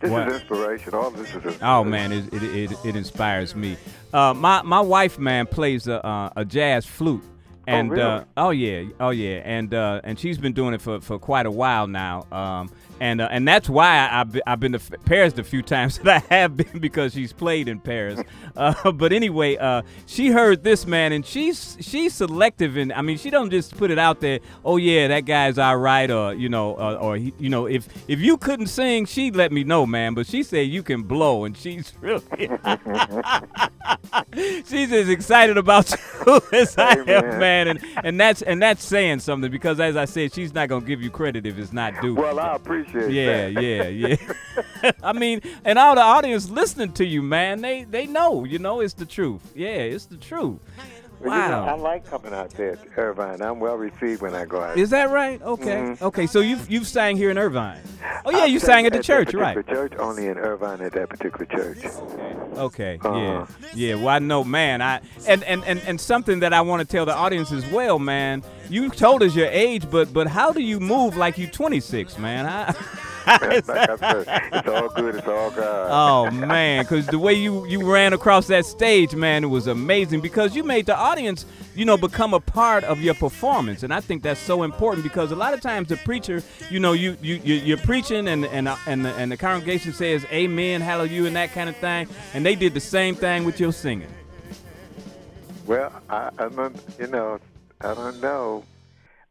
[0.00, 0.28] This What?
[0.28, 0.94] is inspiration.
[0.94, 1.60] All this is inspiration.
[1.62, 3.76] Oh man, it it, it, it inspires me.
[4.12, 7.22] Uh, my my wife man plays a uh, a jazz flute,
[7.66, 8.02] and really?
[8.02, 11.46] uh, oh yeah, oh yeah, and uh, and she's been doing it for, for quite
[11.46, 12.26] a while now.
[12.32, 12.70] Um,
[13.02, 16.24] and uh, and that's why I've been, I've been to Paris the few times that
[16.30, 18.22] I have been because she's played in Paris.
[18.54, 23.16] Uh, but anyway, uh, she heard this man, and she's she's selective, and I mean
[23.16, 24.40] she don't just put it out there.
[24.62, 28.20] Oh yeah, that guy's all right, or you know, uh, or you know, if if
[28.20, 30.12] you couldn't sing, she'd let me know, man.
[30.12, 32.50] But she said you can blow, and she's really
[34.34, 37.68] she's as excited about you as I am, man.
[37.68, 41.02] And and that's and that's saying something because as I said, she's not gonna give
[41.02, 42.14] you credit if it's not due.
[42.14, 43.62] Well, I appreciate Yeah, that.
[43.62, 43.88] yeah,
[44.82, 44.92] yeah.
[45.02, 48.80] I mean, and all the audience listening to you, man, they they know, you know,
[48.80, 49.40] it's the truth.
[49.54, 50.58] Yeah, it's the truth.
[51.22, 53.40] Well, you know, I like coming out there to Irvine.
[53.42, 54.76] I'm well received when I go out.
[54.78, 55.40] Is that right?
[55.42, 55.76] Okay.
[55.76, 56.02] Mhm.
[56.02, 56.26] Okay.
[56.26, 57.80] So you've you've sang here in Irvine.
[58.24, 59.56] Oh yeah, I you sang sang at the that church, right?
[59.56, 61.78] The Church only in Irvine at that particular church.
[62.56, 62.98] Okay.
[63.02, 63.16] Uh-huh.
[63.18, 63.46] Yeah.
[63.74, 63.94] Yeah.
[63.96, 64.82] Well, I know, man.
[64.82, 67.98] I and, and and and something that I want to tell the audience as well,
[67.98, 68.42] man.
[68.68, 72.46] You told us your age, but but how do you move like you 26, man?
[72.46, 72.74] I,
[73.26, 75.14] like I said, it's all good.
[75.16, 75.88] It's all God.
[75.90, 80.20] oh man, because the way you you ran across that stage, man, it was amazing.
[80.20, 84.00] Because you made the audience, you know, become a part of your performance, and I
[84.00, 85.02] think that's so important.
[85.04, 88.44] Because a lot of times the preacher, you know, you you you- you're preaching, and
[88.46, 92.08] and uh, and the, and the congregation says Amen, Hallelujah, and that kind of thing,
[92.34, 94.08] and they did the same thing with your singing.
[95.66, 97.38] Well, I, I don't, you know,
[97.80, 98.64] I don't know.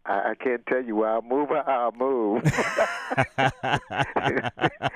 [0.06, 2.44] I, I can't tell you why I move or how I move.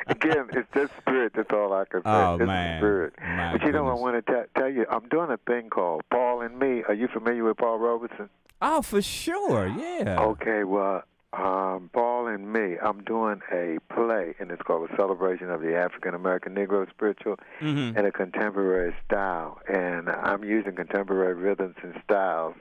[0.07, 1.33] Again, it's just spirit.
[1.35, 2.09] That's all I can say.
[2.09, 2.79] Oh, it's man.
[2.79, 3.13] spirit.
[3.19, 6.03] My but you know, I want to t- tell you, I'm doing a thing called
[6.09, 6.83] Paul and Me.
[6.87, 8.29] Are you familiar with Paul Robeson?
[8.61, 10.15] Oh, for sure, yeah.
[10.19, 15.49] Okay, well, um, Paul and Me, I'm doing a play, and it's called A Celebration
[15.51, 19.59] of the African American Negro Spiritual hmm in a contemporary style.
[19.67, 22.55] And I'm using contemporary rhythms and styles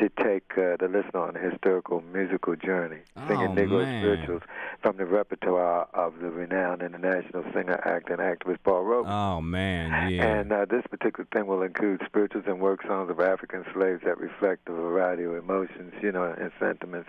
[0.00, 4.02] to take uh, the listener on a historical musical journey, singing Oh, Negro man.
[4.02, 4.42] spirituals
[4.82, 9.12] from the repertoire of the renowned international singer, actor, and activist Paul Robeson.
[9.12, 10.24] Oh man, yeah.
[10.24, 14.18] And uh, this particular thing will include spirituals and work songs of African slaves that
[14.18, 17.08] reflect a variety of emotions, you know, and sentiments.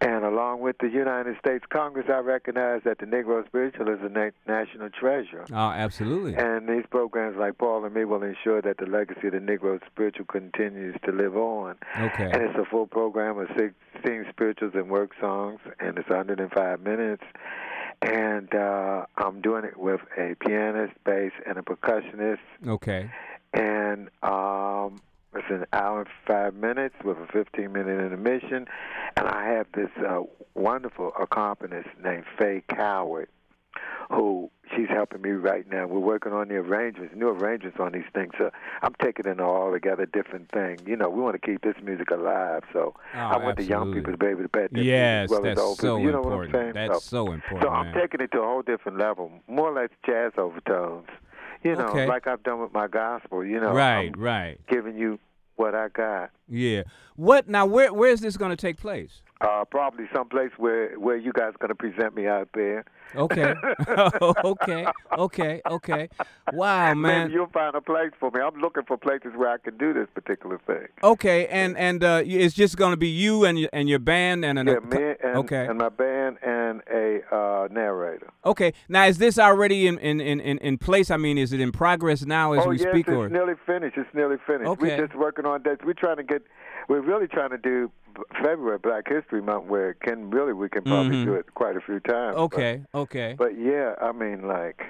[0.00, 4.08] And along with the United States Congress, I recognize that the Negro spiritual is a
[4.08, 5.44] na- national treasure.
[5.52, 6.34] Oh, absolutely.
[6.36, 9.78] And these programs like Paul and Me will ensure that the legacy of the Negro
[9.86, 11.76] spiritual continues to live on.
[11.98, 12.13] Okay.
[12.18, 17.22] And it's a full program of 16 spirituals and work songs, and it's 105 minutes.
[18.02, 22.38] And uh, I'm doing it with a pianist, bass, and a percussionist.
[22.66, 23.10] Okay.
[23.52, 25.00] And um,
[25.34, 28.66] it's an hour and five minutes with a 15 minute intermission.
[29.16, 30.22] And I have this uh,
[30.54, 33.28] wonderful accompanist named Faye Coward,
[34.10, 35.86] who she's helping me right now.
[35.86, 38.32] We're working on the arrangements, new arrangements on these things.
[38.38, 38.50] So
[38.82, 40.78] I'm taking it all together, different thing.
[40.86, 42.62] You know, we want to keep this music alive.
[42.72, 44.00] So Oh, I want the young absolutely.
[44.00, 46.00] people to be able to bet this Yes, as well that's old so people.
[46.00, 46.52] You know important.
[46.52, 46.88] what I'm saying?
[46.90, 47.94] That's so, so important, so I'm man.
[47.94, 51.08] taking it to a whole different level, more or less jazz overtones.
[51.62, 52.06] You know, Okay.
[52.06, 53.42] like I've done with my gospel.
[53.44, 54.60] You know, right, I'm right.
[54.68, 55.18] giving you
[55.56, 56.30] what I got.
[56.48, 56.82] Yeah.
[57.16, 57.64] What now?
[57.64, 59.22] Where where is this going to take place?
[59.44, 62.84] Uh, probably someplace where where you guys gonna present me out there.
[63.14, 63.54] Okay.
[64.44, 64.86] okay.
[65.18, 65.60] Okay.
[65.70, 66.08] Okay.
[66.52, 67.24] Wow, man.
[67.24, 68.40] Maybe you'll find a place for me.
[68.40, 70.86] I'm looking for places where I can do this particular thing.
[71.02, 74.44] Okay, and and uh, it's just going to be you and your, and your band
[74.44, 75.66] and an Yeah, me and, okay.
[75.66, 78.30] and my band and a uh, narrator.
[78.44, 78.72] okay.
[78.88, 81.10] Now is this already in, in, in, in- place?
[81.10, 83.54] I mean, is it in progress now as oh we yes, speak, it's or nearly
[83.66, 83.96] finished.
[83.96, 84.68] It's nearly finished.
[84.68, 84.96] Okay.
[84.96, 85.84] We're just working on that.
[85.84, 86.42] We're trying to get.
[86.88, 87.90] We're really trying to do
[88.42, 91.24] February Black History Month, where it can really we can probably Mhm.
[91.24, 92.34] do it quite a few times.
[92.36, 93.34] but- okay, okay.
[93.38, 94.82] But, yeah, I mean like.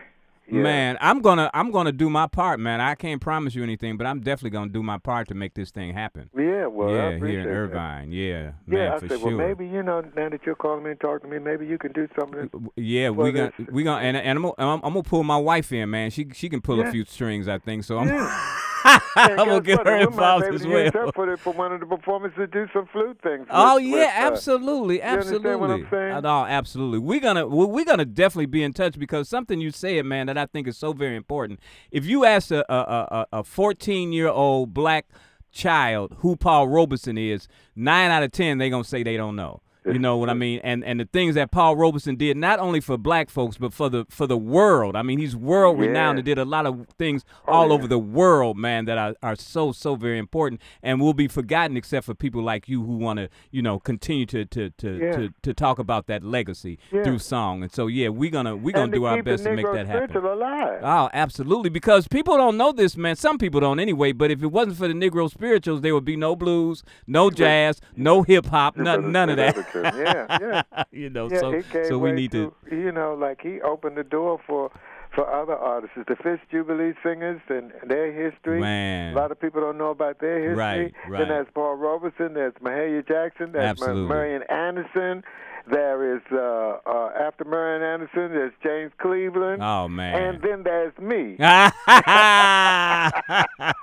[0.47, 0.61] Yeah.
[0.61, 2.79] Man, I'm gonna I'm gonna do my part, man.
[2.79, 5.71] I can't promise you anything, but I'm definitely gonna do my part to make this
[5.71, 6.29] thing happen.
[6.37, 7.51] Yeah, well, yeah, here in that.
[7.51, 8.13] Irvine.
[8.13, 9.29] Yeah, Yeah, man, I for said, sure.
[9.35, 11.79] well, maybe you know, now that you're calling me and talking to me, maybe you
[11.79, 12.51] can do something.
[12.77, 15.39] Yeah, we gonna this- we gonna and, and I'm, gonna- I'm, I'm gonna pull my
[15.39, 16.11] wife in, man.
[16.11, 16.89] She she can pull Yeah.
[16.89, 17.85] a few strings, I think.
[17.85, 18.19] So I'm And
[19.17, 20.91] I'm gonna get her involved as use well.
[21.07, 23.47] her for, the, for one of the performances to do some flute things.
[23.51, 25.51] Oh with- yeah, with, uh, absolutely, absolutely.
[25.51, 26.13] understand what I'm saying?
[26.17, 26.99] Uh, No, absolutely.
[26.99, 30.37] We're gonna we- we're gonna definitely be in touch because something you said, man, that
[30.39, 31.61] I think is so very important.
[31.91, 35.07] If you ask a a a, a 14 year old black
[35.53, 39.61] child who Paul Robeson is, nine out of ten they gonna say they don't know.
[39.87, 40.61] You know what I mean?
[40.65, 43.89] And and the things that Paul Robeson did not only for black folks but for
[43.89, 44.97] the for the world.
[44.97, 46.21] I mean, he's world renowned Yeah.
[46.21, 47.75] and did a lot of things Oh, all yeah.
[47.75, 51.77] over the world, man, that are, are so so very important and will be forgotten
[51.77, 55.13] except for people like you who want to, you know, continue to to to, Yeah.
[55.17, 57.63] to to talk about that legacy through song.
[57.63, 60.17] And so yeah, we're going to we're gonna do our best to make that happen.
[60.25, 60.81] alive.
[60.83, 61.71] Oh, absolutely.
[61.71, 63.17] Because people don't know this, man.
[63.17, 64.13] Some people don't anyway.
[64.13, 67.81] But if it wasn't for the Negro spirituals, there would be no blues, no jazz,
[67.97, 69.74] no hip hop, none, none of that.
[69.83, 70.85] Yeah, yeah.
[70.93, 72.55] you know, yeah, so so we need to.
[72.71, 74.71] You know, like he opened the door for
[75.15, 78.61] for other artists, the Fisk Jubilee singers and their history.
[78.61, 79.13] Man.
[79.13, 80.55] A lot of people don't know about their history.
[80.55, 81.19] Right, right.
[81.19, 84.09] Then there's Paul Robeson, there's Mahalia Jackson, there's Absolutely.
[84.09, 85.23] Marian Anderson,
[85.71, 90.15] there is uh, uh, after Marian Anderson, there's James Cleveland, Oh man.
[90.15, 91.37] and then there's me.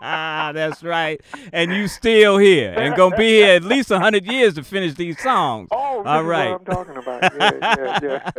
[0.02, 1.20] That's right.
[1.52, 5.20] And you still here and gonna be here at least hundred years to finish these
[5.22, 5.70] songs.
[5.72, 7.24] Oh, this all what I'm talking about.
[7.36, 8.32] Yeah, yeah, yeah.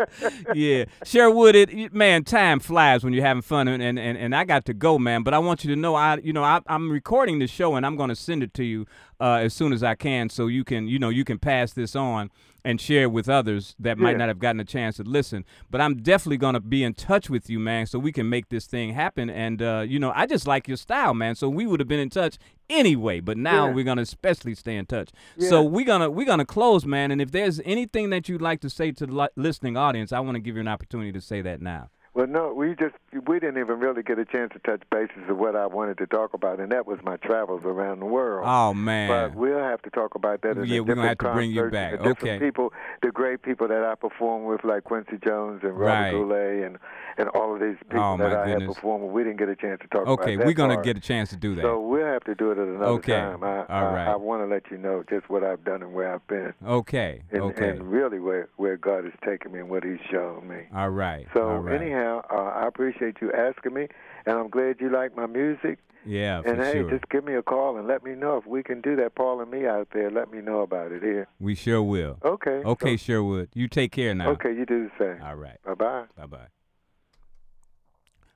[0.55, 1.57] yeah, Sherwood.
[1.57, 4.99] It man, time flies when you're having fun, and, and, and, I got to go,
[4.99, 5.23] man.
[5.23, 7.85] But I want you to know, I you know I, I'm recording the show, and
[7.85, 8.87] I'm going to send it to you
[9.23, 11.95] uh, as soon as I can, so you can you know you can pass this
[11.95, 12.31] on
[12.65, 14.19] and share with others that might Yeah.
[14.19, 15.45] not have gotten a chance to listen.
[15.71, 18.51] But I'm definitely going to be in touch with you, man, so we can make
[18.51, 19.29] this thing happen.
[19.31, 21.35] And uh, you know, I just like your style, man.
[21.35, 22.37] So we would have been in touch
[22.71, 23.75] anyway, but now Yeah.
[23.75, 25.11] we're gonna especially stay in touch.
[25.39, 27.11] So we're gonna we're gonna close, man.
[27.11, 30.21] And if there's anything that you'd like to say to the li- listening audience, I
[30.21, 31.91] want to give you an opportunity to say that now.
[32.15, 32.95] Well, no, we just
[33.27, 36.07] we didn't even really get a chance to touch bases of what I wanted to
[36.07, 38.45] talk about, and that was my travels around the world.
[38.47, 39.09] Oh man.
[39.09, 40.57] But we'll have to talk about that.
[40.67, 41.95] Yeah, we're gonna have to bring you back.
[42.01, 42.39] Okay.
[42.39, 42.71] People,
[43.01, 46.11] the great people that I performed with, like Quincy Jones and Robert Right.
[46.11, 46.79] Goulet, and
[47.17, 48.69] and all of these people Oh, that I goodness.
[48.69, 49.13] had performed with.
[49.13, 50.85] We didn't get a chance to talk about okay, we're gonna part.
[50.85, 51.63] get a chance to do that.
[51.63, 53.13] So we'll have to do it at another Okay.
[53.13, 53.43] time.
[53.43, 54.05] I, All I.
[54.13, 57.23] I want to let you know just what I've done and where I've been, okay.
[57.33, 57.71] and, okay.
[57.71, 60.65] and really where where God has taken me and what He's shown me.
[60.75, 61.27] all right.
[61.35, 61.81] So all right.
[61.81, 63.89] anyhow, uh, I appreciate you asking me,
[64.27, 65.79] and I'm glad you like my music.
[66.05, 66.91] yeah, for and hey, sure.
[66.91, 69.15] just give me a call and let me know if we can do that.
[69.15, 71.29] Paul and me out there, let me know about it here.
[71.39, 72.19] we sure will.
[72.25, 72.63] Okay.
[72.65, 73.49] Okay, so- Sherwood.
[73.55, 74.31] You take care now.
[74.31, 75.23] okay, you do the same.
[75.25, 75.59] All right.
[75.65, 76.05] Bye bye.
[76.17, 76.49] Bye bye.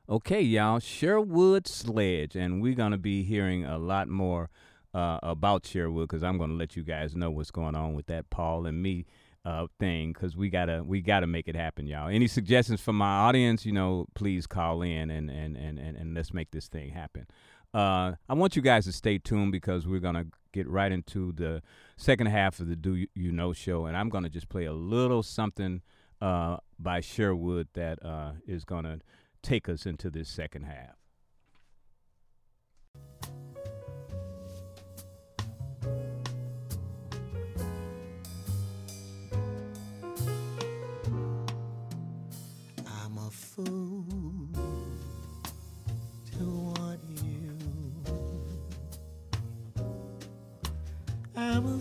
[0.08, 4.50] Okay, y'all, Sherwood Sledge, and we're gonna be hearing a lot more
[4.94, 8.30] uh, about Sherwood because I'm gonna let you guys know what's going on with that
[8.30, 9.04] Paul and me
[9.46, 12.08] uh, thing because we gotta we gotta make it happen, y'all.
[12.08, 16.14] Any suggestions from my audience, you know, please call in and and and and, and
[16.14, 17.26] let's make this thing happen.
[17.72, 21.62] Uh, I want you guys to stay tuned because we're gonna get right into the
[21.96, 25.22] second half of the Do You, Know show, and I'm gonna just play a little
[25.22, 25.80] something
[26.20, 28.98] uh, by Sherwood that uh, is gonna
[29.42, 30.95] take us into this second half.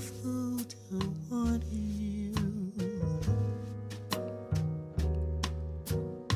[0.06, 2.34] Fool to want you.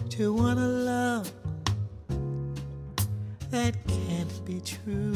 [0.10, 1.32] To want a love
[3.52, 5.14] that can't be true.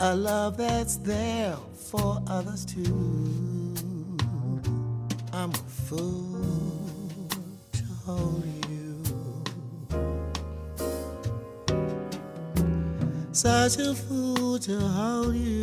[0.00, 3.74] A love that's there for others too.
[5.32, 6.44] I'm a fool
[7.72, 9.02] to hold you.
[13.32, 15.61] Such a fool to hold you.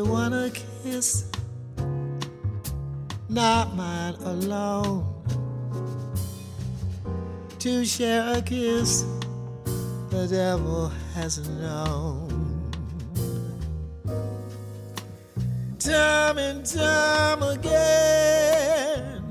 [0.00, 0.50] To wanna
[0.82, 1.26] kiss,
[3.28, 5.04] not mine alone.
[7.58, 9.04] To share a kiss
[10.08, 12.72] the devil hasn't known.
[15.78, 19.22] time and time again.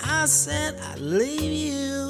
[0.00, 2.01] I said I'd leave you.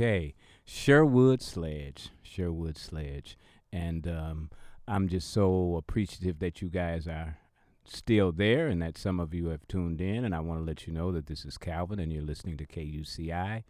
[0.00, 0.32] Okay,
[0.64, 3.36] Sherwood Sledge, Sherwood Sledge,
[3.70, 4.50] and um,
[4.88, 7.36] I'm just so appreciative that you guys are
[7.84, 10.24] still there and that some of you have tuned in.
[10.24, 12.66] And I want to let you know that this is Calvin and you're listening to
[12.66, 13.62] KUCI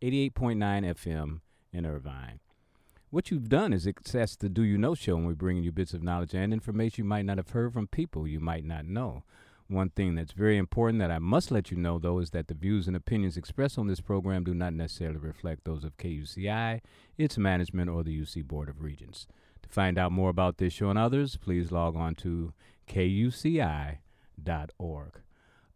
[0.00, 1.40] 88.9 FM
[1.72, 2.38] in Irvine.
[3.10, 5.94] What you've done is access the Do You Know show, and we're bringing you bits
[5.94, 9.24] of knowledge and information you might not have heard from people you might not know.
[9.72, 12.52] One thing that's very important that I must let you know, though, is that the
[12.52, 16.82] views and opinions expressed on this program do not necessarily reflect those of KUCI,
[17.16, 19.26] its management, or the UC Board of Regents.
[19.62, 22.52] To find out more about this show and others, please log on to
[22.86, 23.96] kuci.org.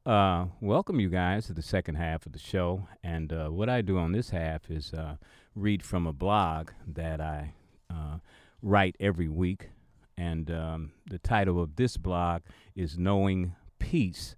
[0.05, 2.87] Uh, welcome you guys to the second half of the show.
[3.03, 5.17] And uh, what I do on this half is uh,
[5.55, 7.55] read from a blog that I
[7.89, 8.19] uh,
[8.61, 9.71] write every week.
[10.19, 12.43] And um, the title of this blog
[12.75, 14.37] is Knowing Peace.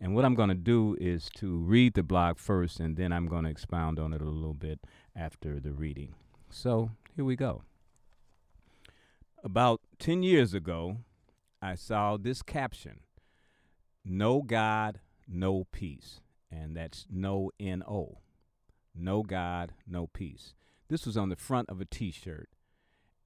[0.00, 3.26] And what I'm going to do is to read the blog first, and then I'm
[3.26, 4.80] going to expound on it a little bit
[5.14, 6.14] after the reading.
[6.48, 7.62] So here we go.
[9.44, 10.98] About 10 years ago,
[11.62, 13.00] I saw this caption
[14.04, 16.20] No God, no peace.
[16.50, 18.18] And that's no N O.
[18.94, 20.54] No God, no peace.
[20.88, 22.48] This was on the front of a t shirt.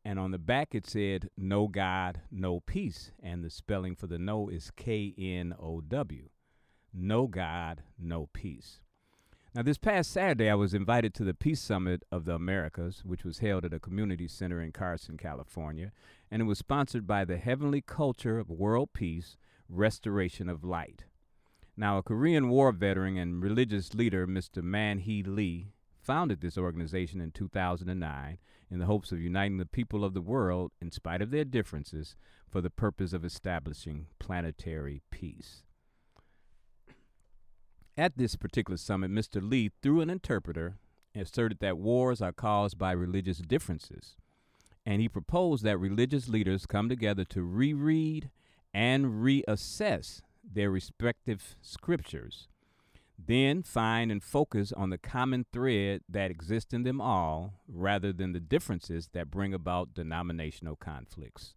[0.05, 3.13] And on the back it said No God, no peace.
[3.23, 6.29] And the spelling for the no is K N O W.
[6.93, 8.81] No God, no peace.
[9.55, 13.25] Now, this past Saturday, I was invited to the Peace Summit of the Americas, which
[13.25, 15.93] was held at a community center in Carson, California,
[16.29, 19.37] and it was sponsored by the Heavenly Culture of World Peace
[19.69, 21.05] Restoration of Light.
[21.77, 24.61] Now, a Korean War veteran and religious leader, Mr.
[24.61, 25.69] Man Hee Lee,
[26.03, 28.39] founded this organization in 2009
[28.75, 32.17] in the hopes of uniting the people of the world, in spite of their differences,
[32.51, 35.63] for the purpose of establishing planetary peace.
[37.97, 39.41] At this particular summit, Mr.
[39.41, 40.75] Lee, through an interpreter,
[41.15, 44.17] asserted that wars are caused by religious differences.
[44.85, 48.31] And he proposed that religious leaders come together to reread
[48.75, 52.49] and reassess their respective scriptures,
[53.19, 58.33] then find and focus on the common thread that exists in them all rather than
[58.33, 61.55] the differences that bring about denominational conflicts.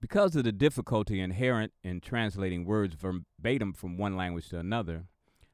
[0.00, 5.04] Because of the difficulty inherent in translating words verbatim from one language to another,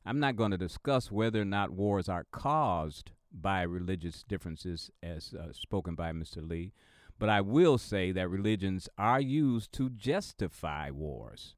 [0.07, 5.35] I'm not going to discuss whether or not wars are caused by religious differences, as
[5.35, 6.46] uh, spoken by Mr.
[6.48, 6.72] Lee,
[7.18, 11.57] but I will say that religions are used to justify wars.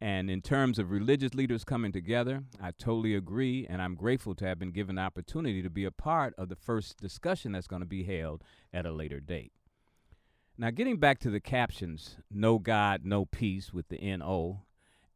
[0.00, 4.46] And in terms of religious leaders coming together, I totally agree, and I'm grateful to
[4.46, 7.80] have been given the opportunity to be a part of the first discussion that's going
[7.80, 8.44] to be held
[8.74, 9.52] at a later date.
[10.58, 14.62] Now, getting back to the captions, No God, No Peace with the N-O,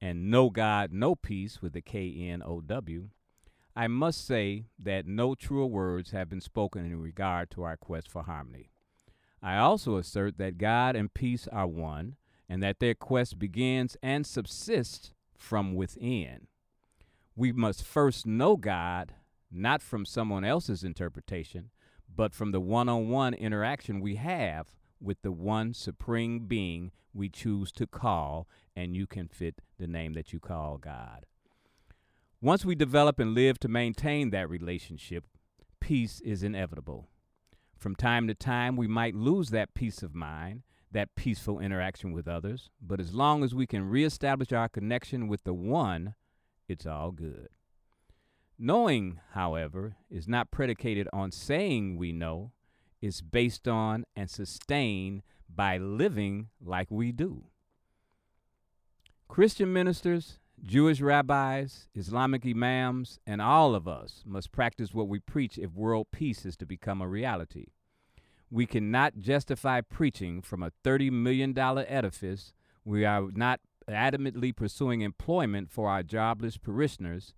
[0.00, 3.08] and No God, No Peace with the K-N-O-W,
[3.76, 8.10] I must say that no truer words have been spoken in regard to our quest
[8.10, 8.70] for harmony.
[9.42, 12.16] I also assert that God and peace are one,
[12.50, 16.48] and that their quest begins and subsists from within.
[17.36, 19.14] We must first know God,
[19.52, 21.70] not from someone else's interpretation,
[22.14, 27.28] but from the one on one interaction we have with the one supreme being we
[27.28, 31.26] choose to call, and you can fit the name that you call God.
[32.42, 35.24] Once we develop and live to maintain that relationship,
[35.78, 37.08] peace is inevitable.
[37.78, 40.62] From time to time, we might lose that peace of mind,
[40.92, 45.44] that peaceful interaction with others, but as long as we can reestablish our connection with
[45.44, 46.14] the one,
[46.68, 47.48] it's all good.
[48.58, 52.52] Knowing, however, is not predicated on saying we know,
[53.00, 57.44] it's based on and sustained by living like we do.
[59.28, 65.56] Christian ministers, Jewish rabbis, Islamic imams, and all of us must practice what we preach
[65.56, 67.68] if world peace is to become a reality.
[68.50, 72.52] We cannot justify preaching from a $30 million edifice.
[72.84, 77.34] We are not adamantly pursuing employment for our jobless parishioners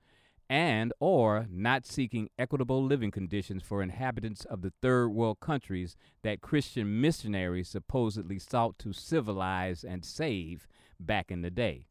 [0.48, 6.42] and or not seeking equitable living conditions for inhabitants of the third world countries that
[6.42, 10.66] Christian missionaries supposedly sought to civilize and save
[11.00, 11.86] back in the day.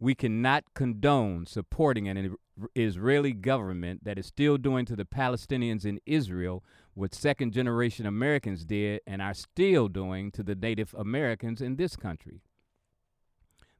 [0.00, 2.36] We cannot condone supporting an
[2.74, 6.64] Israeli government that is still doing to the Palestinians in Israel
[6.98, 11.94] what second generation Americans did and are still doing to the Native Americans in this
[11.94, 12.42] country.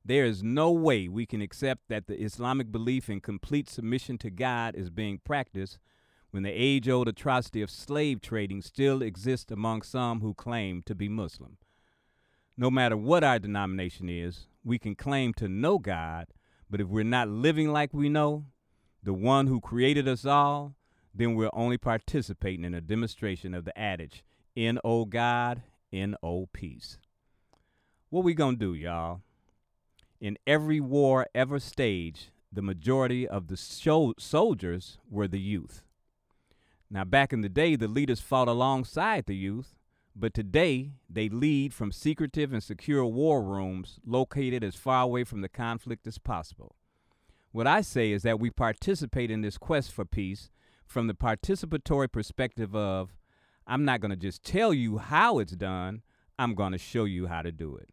[0.04, 4.30] There is no way we can accept that the Islamic belief in complete submission to
[4.30, 5.80] God is being practiced
[6.30, 10.94] when the age old atrocity of slave trading still exists among some who claim to
[10.94, 11.56] be Muslim.
[12.56, 16.28] No matter what our denomination is, we can claim to know God,
[16.70, 18.44] but if we're not living like we know,
[19.02, 20.76] the one who created us all,
[21.18, 26.46] then we're only participating in a demonstration of the adage, in O God, in O
[26.52, 26.98] peace.
[28.08, 29.20] What we gonna do, y'all?
[30.20, 35.82] In every war ever staged, the majority of the soldiers were the youth.
[36.88, 39.74] Now, back in the day, the leaders fought alongside the youth,
[40.16, 45.42] but today they lead from secretive and secure war rooms located as far away from
[45.42, 46.76] the conflict as possible.
[47.50, 50.50] What I say is that we participate in this quest for peace
[50.88, 53.14] from the participatory perspective of
[53.66, 56.02] I'm not going to just tell you how it's done,
[56.38, 57.90] I'm going to show you how to do it.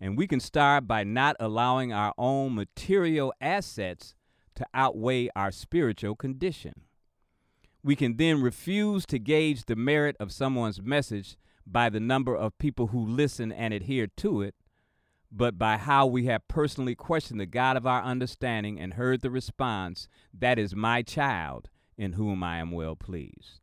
[0.00, 4.14] And we can start by not allowing our own material assets
[4.56, 6.82] to outweigh our spiritual condition.
[7.82, 12.58] We can then refuse to gauge the merit of someone's message by the number of
[12.58, 14.54] people who listen and adhere to it,
[15.30, 19.30] but by how we have personally questioned the God of our understanding and heard the
[19.30, 23.60] response, That is my child, in whom I am well pleased.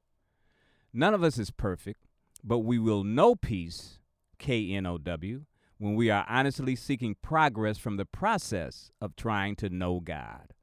[0.93, 2.05] None of us is perfect,
[2.43, 3.99] but we will know peace,
[4.39, 5.45] K N O W,
[5.77, 10.53] when we are honestly seeking progress from the process of trying to know God.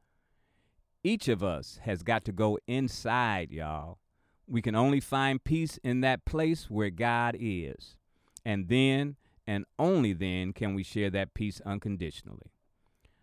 [1.03, 3.99] Each of us has got to go inside, y'all.
[4.47, 7.97] We can only find peace in that place where God is.
[8.45, 9.17] And then,
[9.47, 12.53] and only then, can we share that peace unconditionally.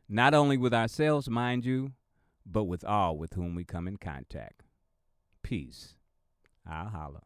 [0.07, 1.93] Not only with ourselves, mind you,
[2.45, 4.63] but with all with whom we come in contact.
[5.43, 5.95] Peace.
[6.69, 7.21] I'll holla.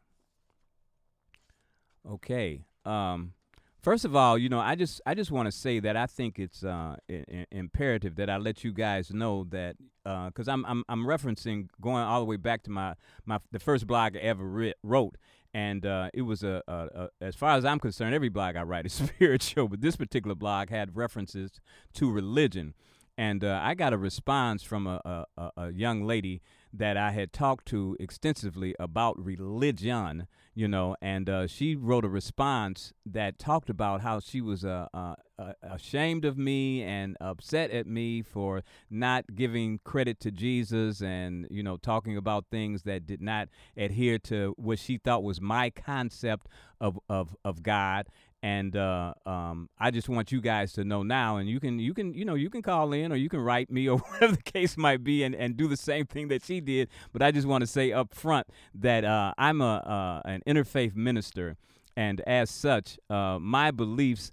[2.10, 2.64] Okay.
[2.86, 3.34] Um,
[3.82, 6.38] First of all, you know, I just I just want to say that I think
[6.38, 10.66] it's uh, I- I- imperative that I let you guys know that because uh, I'm,
[10.66, 12.96] I'm I'm referencing going all the way back to my
[13.26, 15.16] my the first blog I ever wrote,
[15.54, 18.64] and uh, it was a, a, a, as far as I'm concerned, every blog I
[18.64, 21.62] write is spiritual, but this particular blog had references
[21.94, 22.74] to religion,
[23.20, 26.42] and uh, I got a response from a, a, a young lady
[26.72, 30.26] that I had talked to extensively about religion
[30.60, 34.88] you know, and uh, she wrote a response that talked about how she was uh,
[34.94, 41.02] uh, uh, ashamed of me and upset at me for not giving credit to Jesus
[41.02, 43.48] and, you know, talking about things that did not
[43.78, 46.48] adhere to what she thought was my concept
[46.82, 48.08] of, of, of God
[48.42, 51.94] and uh, um, I just want you guys to know now, and you can you
[51.94, 54.44] can you know you can call in or you can write me or whatever the
[54.44, 56.90] case might be, and, and do the same thing that she did.
[57.12, 60.96] But I just want to say up front that uh, I'm a uh, an interfaith
[60.96, 61.58] minister,
[61.96, 64.32] and as such, uh, my beliefs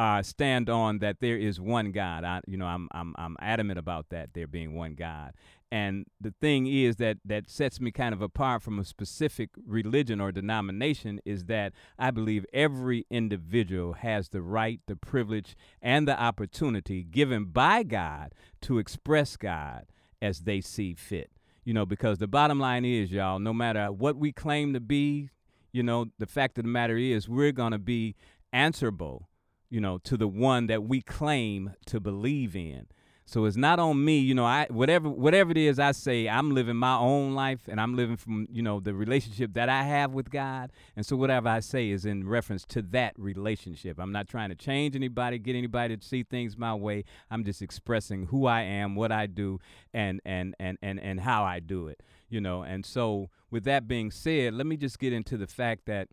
[0.00, 2.24] uh, stand on that there is one God.
[2.24, 5.32] I, you know, I'm I'm I'm adamant about that there being one God,
[5.72, 10.20] and the thing is that that sets me kind of apart from a specific religion
[10.20, 16.20] or denomination is that I believe every individual has the right, the privilege, and the
[16.20, 19.86] opportunity given by God to express God
[20.20, 21.30] as they see fit.
[21.64, 25.28] You know, because the bottom line is, y'all, no matter what we claim to be,
[25.72, 28.16] you know, the fact of the matter is we're going to be
[28.52, 29.28] answerable,
[29.68, 32.86] you know, to the one that we claim to believe in.
[33.30, 34.44] So it's not on me, you know.
[34.44, 38.16] I whatever whatever it is I say, I'm living my own life, and I'm living
[38.16, 40.72] from you know the relationship that I have with God.
[40.96, 44.00] And so whatever I say is in reference to that relationship.
[44.00, 47.04] I'm not trying to change anybody, get anybody to see things my way.
[47.30, 49.60] I'm just expressing who I am, what I do,
[49.94, 52.02] and and and and and how I do it.
[52.28, 52.62] You know.
[52.62, 56.08] And so with that being said, let me just get into the fact that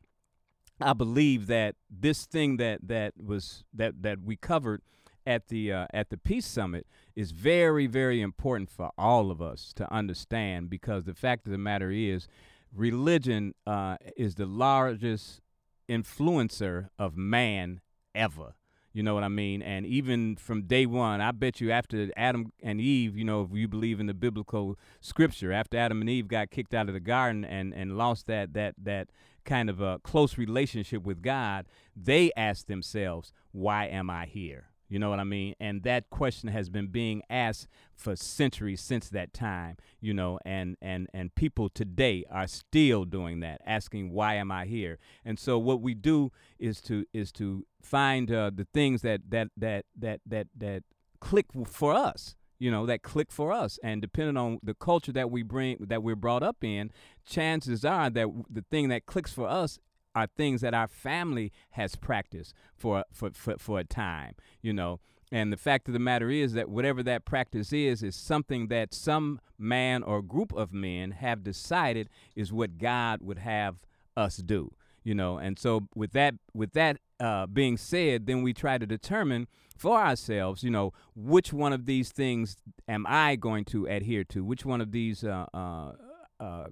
[0.80, 4.84] I believe that this thing that that was that that we covered
[5.28, 6.88] at the uh, at the peace summit
[7.18, 11.57] is very very important for all of us to understand because the fact of the
[11.57, 12.28] matter is
[12.74, 15.41] religion uh, is the largest
[15.89, 17.82] influencer of man
[18.13, 18.55] ever
[18.97, 19.61] you know what I mean?
[19.61, 23.55] And even from day one, I bet you after Adam and Eve, you know, if
[23.55, 26.99] you believe in the biblical scripture, after Adam and Eve got kicked out of the
[26.99, 29.09] garden and, and lost that that that
[29.45, 34.72] kind of a close relationship with God, they asked themselves, Why am I here?
[34.90, 35.56] You know what I mean?
[35.60, 40.78] And that question has been being asked for centuries since that time, you know, and
[40.82, 44.98] and and people today are still doing that, asking why am I here?
[45.26, 49.50] And so what we do is to is to find uh, the things that that
[49.58, 50.84] that that that that
[51.20, 55.30] click for us you know that click for us and depending on the culture that
[55.32, 56.92] we bring that we're brought up in
[57.26, 59.80] chances are that the thing that clicks for us
[60.18, 64.99] are things that our family has practiced for for for, for a time, you know.
[65.32, 68.93] And the fact of the matter is that whatever that practice is, is something that
[68.93, 73.84] some man or group of men have decided is what God would have
[74.15, 74.72] us do,
[75.03, 75.38] you know.
[75.38, 79.47] And so, with that, with that uh, being said, then we try to determine
[79.78, 82.57] for ourselves, you know, which one of these things
[82.88, 84.43] am I going to adhere to?
[84.45, 85.91] Which one of these uh, uh,
[86.39, 86.68] uh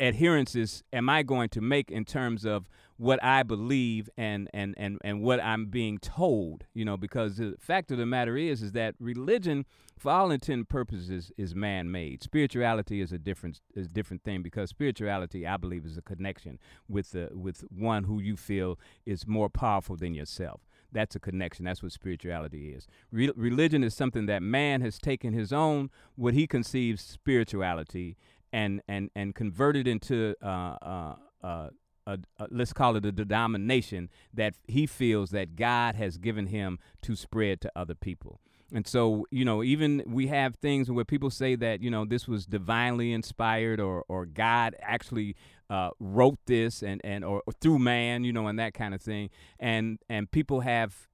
[0.00, 4.98] adherences am I going to make in terms of what I believe and and and
[5.02, 8.72] and what I'm being told, you know, because the fact of the matter is is
[8.72, 9.64] that religion
[9.98, 12.22] for all intent and purposes is man-made.
[12.22, 16.58] Spirituality is a different is a different thing because spirituality I believe is a connection
[16.88, 20.60] with the with one who you feel is more powerful than yourself.
[20.92, 21.64] That's a connection.
[21.64, 22.86] That's what spirituality is.
[23.12, 28.16] Re- religion is something that man has taken his own, what he conceives spirituality,
[28.52, 31.68] and and and converted into uh, uh,
[32.06, 32.16] uh,
[32.50, 37.60] let's call it a denomination that he feels that God has given him to spread
[37.62, 38.40] to other people.
[38.72, 42.28] And so, you know, even we have things where people say that, you know, this
[42.28, 45.34] was divinely inspired or, or God actually
[45.68, 49.02] uh, wrote this and, and or, or through man, you know, and that kind of
[49.02, 49.30] thing.
[49.58, 51.08] And and people have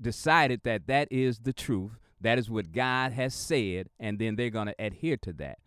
[0.00, 1.98] decided that that is the truth.
[2.20, 5.58] That is what God has said, and then they're going to adhere to that.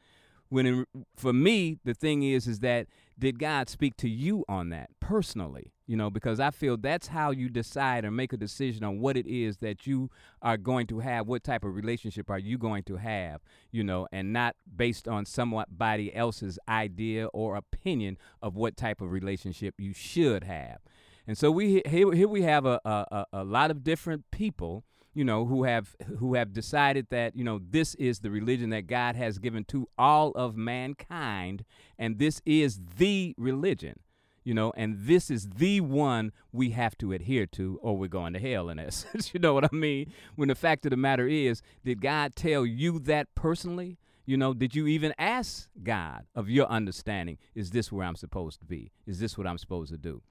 [0.51, 0.85] When in,
[1.15, 2.87] for me, the thing is, is that
[3.17, 5.71] did God speak to you on that personally?
[5.87, 9.15] You know, because I feel that's how you decide or make a decision on what
[9.15, 10.09] it is that you
[10.41, 13.39] are going to have, what type of relationship are you going to have,
[13.71, 19.09] you know, and not based on somebody else's idea or opinion of what type of
[19.09, 20.79] relationship you should have.
[21.25, 24.83] And so we here, here we have a, a, a lot of different people
[25.13, 28.87] you know, who have who have decided that you know this is the religion that
[28.87, 31.65] God has given to all of mankind,
[31.97, 33.99] and this is the religion,
[34.43, 38.33] you know, and this is the one we have to adhere to, or we're going
[38.33, 38.69] to hell.
[38.69, 40.13] In essence, you know what I mean?
[40.35, 43.97] When the fact of the matter is, did God tell you that personally?
[44.25, 47.37] You know, did you even ask God of your understanding?
[47.53, 48.91] Is this where I'm supposed to be?
[49.05, 50.21] Is this what I'm supposed to do?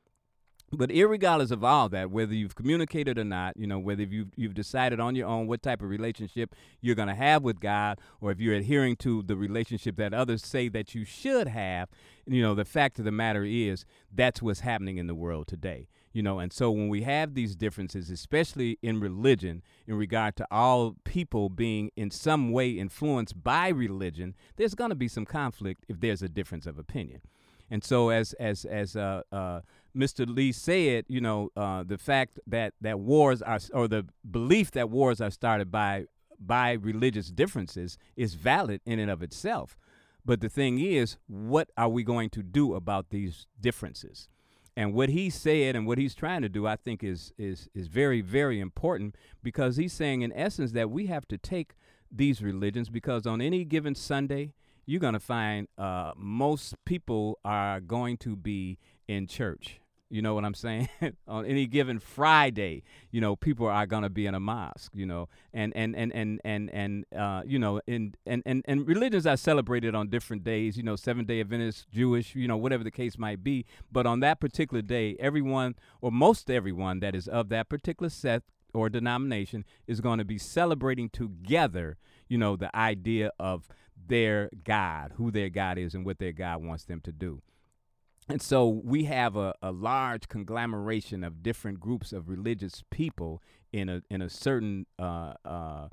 [0.73, 4.55] But regardless of all that, whether you've communicated or not, you know, whether you've you've
[4.55, 8.31] decided on your own what type of relationship you're going to have with God, or
[8.31, 11.89] if you're adhering to the relationship that others say that you should have,
[12.25, 15.89] you know, the fact of the matter is that's what's happening in the world today.
[16.13, 20.47] You know, and so when we have these differences, especially in religion, in regard to
[20.53, 25.85] all people being in some way influenced by religion, there's going to be some conflict
[25.89, 27.23] if there's a difference of opinion.
[27.71, 29.61] And so, as as as uh, uh,
[29.97, 30.29] Mr.
[30.29, 34.91] Lee said, you know, uh, the fact that that wars are, or the belief that
[34.91, 36.07] wars are started by
[36.39, 39.77] by religious differences is valid in and of itself.
[40.25, 44.29] But the thing is, what are we going to do about these differences?
[44.77, 47.89] And what he said and what he's trying to do, I think, is is is
[47.89, 51.75] very very important because he's saying, in essence, that we have to take
[52.11, 54.55] these religions because on any given Sunday,
[54.87, 59.80] you're going to find uh, most people are going to be in church.
[60.11, 60.89] You know what I'm saying?
[61.29, 62.83] On any given Friday,
[63.13, 64.91] you know, people are gonna be in a mosque.
[64.93, 68.87] You know, and and and and and and uh, you know, in and and and
[68.89, 70.77] religions are celebrated on different days.
[70.77, 73.65] You know, Seven Day Adventist, Jewish, you know, whatever the case might be.
[73.91, 78.47] But on that particular day, everyone or most everyone that is of that particular sect
[78.75, 81.99] or denomination is going to be celebrating together,
[82.29, 83.69] you know, the idea of
[84.09, 87.43] their God, who their God is, and what their God wants them to do.
[88.31, 93.89] And so we have a, a large conglomeration of different groups of religious people in
[93.89, 95.89] a in a certain uh, uh,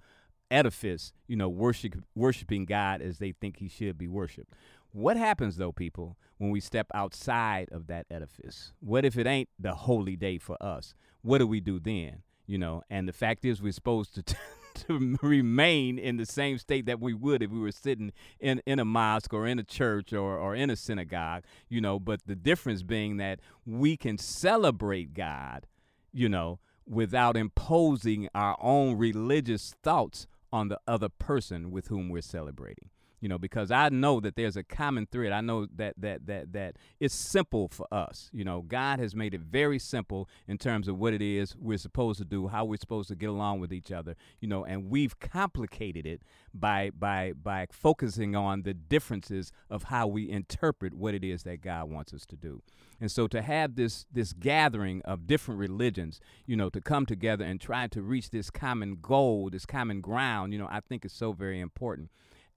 [0.52, 4.54] edifice, you know, worship, worshiping God as they think He should be worshipped.
[4.92, 8.72] What happens though, people, when we step outside of that edifice?
[8.82, 10.94] What if it ain't the holy day for us?
[11.24, 12.22] What do we do then?
[12.46, 14.36] You know, and the fact is, we're supposed to.
[14.88, 18.80] to remain in the same state that we would if we were sitting in, in
[18.80, 22.36] a mosque or in a church or, or in a synagogue, you know, but the
[22.36, 25.68] difference being that we can celebrate God,
[26.12, 32.22] you know, without imposing our own religious thoughts on the other person with whom we're
[32.22, 32.90] celebrating
[33.20, 35.32] you know because i know that there's a common thread.
[35.32, 38.62] I know that that that that it's simple for us you know.
[38.62, 42.26] God has made it very simple in terms of what it is we're supposed to
[42.26, 46.06] do how we're supposed to get along with each other you know and we've complicated
[46.06, 46.22] it
[46.54, 51.62] by by by focusing on the differences of how we interpret what it is that
[51.62, 52.62] god wants us to do.
[53.00, 57.46] And so to have this this gathering of different religions you know to come together
[57.46, 61.14] and try to reach this common goal this common ground you know i think is
[61.14, 62.10] so very important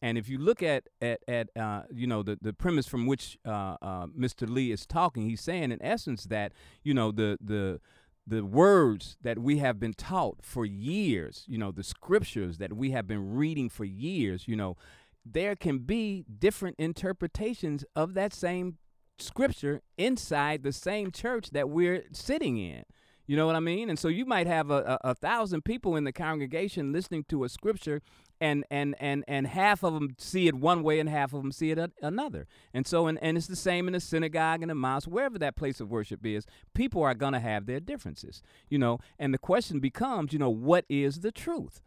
[0.02, 3.38] and if you look at at at uh, you know the the premise from which
[3.46, 4.48] uh, uh, Mr.
[4.48, 7.80] Lee is talking, he's saying in essence that you know the the
[8.26, 12.92] the words that we have been taught for years, you know, the scriptures that we
[12.92, 14.76] have been reading for years, you know,
[15.24, 18.78] there can be different interpretations of that same
[19.18, 22.84] scripture inside the same church that we're sitting in.
[23.26, 23.90] You know what I mean?
[23.90, 27.44] And so you might have a, a, a, thousand people in the congregation listening to
[27.44, 28.00] a scripture,
[28.40, 31.52] and and and and half of them see it one way, and half of them
[31.52, 32.46] see it a, another.
[32.72, 35.56] And so, and, and it's the same in the synagogue and the mosque, wherever that
[35.56, 36.46] place of worship is.
[36.74, 38.98] People are going to have their differences, you know.
[39.18, 41.82] And the question becomes, you know, what is the truth?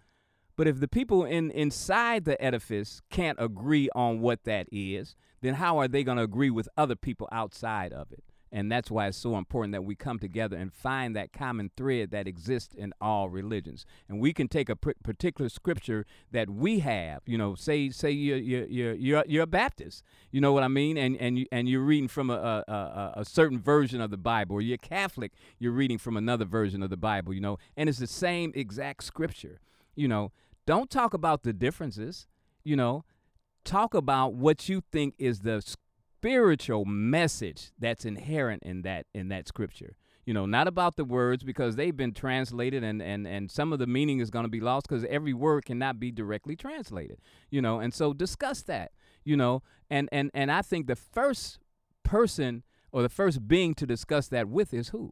[0.55, 5.55] But if the people in inside the edifice can't agree on what that is, then
[5.55, 8.32] how are they going to agree with other people outside of it?
[8.53, 12.11] And that's why it's so important that we come together and find that common thread
[12.11, 13.83] that exists in all religions.
[14.07, 18.11] And we can take a pr- particular scripture that we have, you know, say say
[18.11, 21.67] you're you're you're you're, a Baptist, you know what I mean, and and you and
[21.67, 25.71] you're reading from a, a a certain version of the Bible, or you're Catholic, you're
[25.71, 29.59] reading from another version of the Bible, you know, and it's the same exact scripture,
[29.95, 30.31] you know.
[30.67, 32.27] Don't talk about the differences,
[32.63, 33.03] you know.
[33.65, 35.63] Talk about what you think is the
[36.23, 39.97] spiritual message that's inherent in that in that scripture.
[40.25, 43.79] You know not about the words because they've been translated and and and some of
[43.79, 47.19] the meaning is going to be lost because every word cannot be directly translated
[47.49, 48.93] you know and so discuss that
[49.25, 51.59] you know and and and i think the first
[52.03, 52.63] person
[52.93, 55.11] or the first being to discuss that with is who?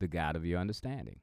[0.00, 1.20] The god of your understanding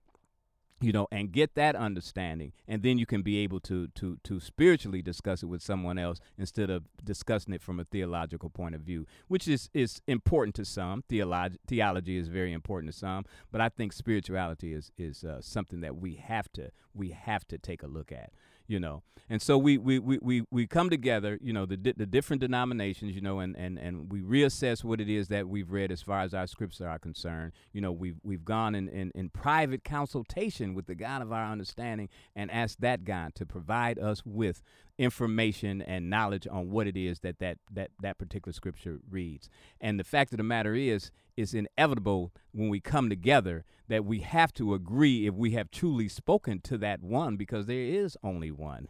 [0.82, 4.39] you know and get that understanding and then you can be able to to to
[4.39, 8.82] spiritually discuss it with someone else instead of discussing it from a theological point of
[8.82, 11.03] view which is is important to some.
[11.09, 15.82] Theology theology is very important to some but i think spirituality is is uh, something
[15.82, 18.32] that we have to we have to take a look at
[18.70, 19.03] you know.
[19.32, 23.13] And so we we we we, we come together you know the the different denominations
[23.13, 26.22] you know and and and we reassess what it is that we've read as far
[26.22, 27.51] as our scripts are concerned.
[27.74, 31.51] You know we've we've gone in in, in private consultation with the god of our
[31.51, 34.63] understanding and asked that god to provide us with
[34.99, 39.99] information and knowledge on what it is that that that that particular scripture reads and
[39.99, 44.53] the fact of the matter is it's inevitable when we come together that we have
[44.53, 48.87] to agree if we have truly spoken to that one because there is only one.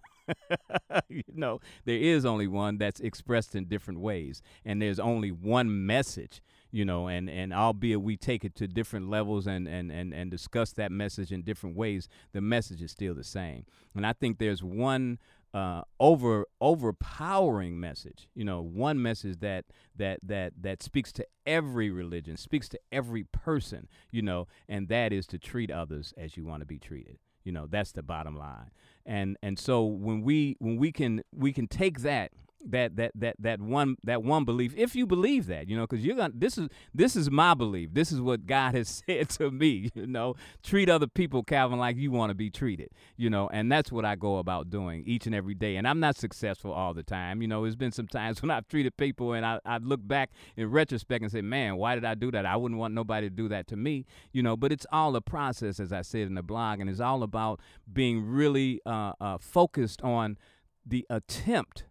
[1.09, 5.85] you know, there is only one that's expressed in different ways, and there's only one
[5.85, 6.41] message.
[6.71, 10.29] You know, and and albeit we take it to different levels and and and and
[10.29, 13.65] discuss that message in different ways, the message is still the same.
[13.95, 15.17] And I think there's one
[15.53, 18.27] uh, over overpowering message.
[18.35, 23.23] You know, one message that that that that speaks to every religion, speaks to every
[23.23, 23.87] person.
[24.11, 27.17] You know, and that is to treat others as you want to be treated.
[27.43, 28.71] You know, that's the bottom line.
[29.05, 32.31] And and so when we when we can we can take that
[32.65, 36.05] that that that that one that one belief if you believe that you know because
[36.05, 37.93] you're gonna this is this is my belief.
[37.93, 40.35] This is what god has said to me you know.
[40.63, 44.05] Treat other people calvin like you want to be treated you know and that's what
[44.05, 45.77] i go about doing each and every day.
[45.77, 47.63] And i'm not successful all the time you know.
[47.63, 51.23] There's been some times when i've treated people and i, I look back in retrospect
[51.23, 52.45] and say man why did i do that?
[52.45, 54.57] I wouldn't want nobody to do that to me you know.
[54.57, 57.59] But it's all a process as i said in the blog and it's all about
[57.91, 60.37] being really uh, uh, focused on
[60.85, 61.85] the attempt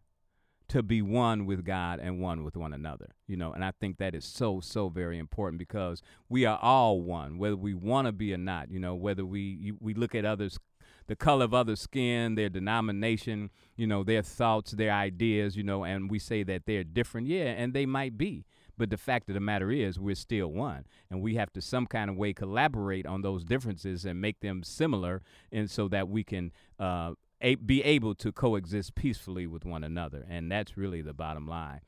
[0.69, 3.11] to be one with God and one with one another.
[3.27, 7.01] You know, and I think that is so so very important because we are all
[7.01, 8.71] one, whether we want to be or not.
[8.71, 10.59] You know, whether we we look at others
[11.09, 15.83] the color of other skin, their denomination, you know, their thoughts, their ideas, you know,
[15.83, 17.27] and we say that they're different.
[17.27, 18.45] Yeah, and they might be.
[18.77, 21.87] But the fact of the matter is, we're still one, and we have to some
[21.87, 26.23] kind of way collaborate on those differences and make them similar, and so that we
[26.23, 30.25] can uh, a- be able to coexist peacefully with one another.
[30.29, 31.81] And that's really the bottom line.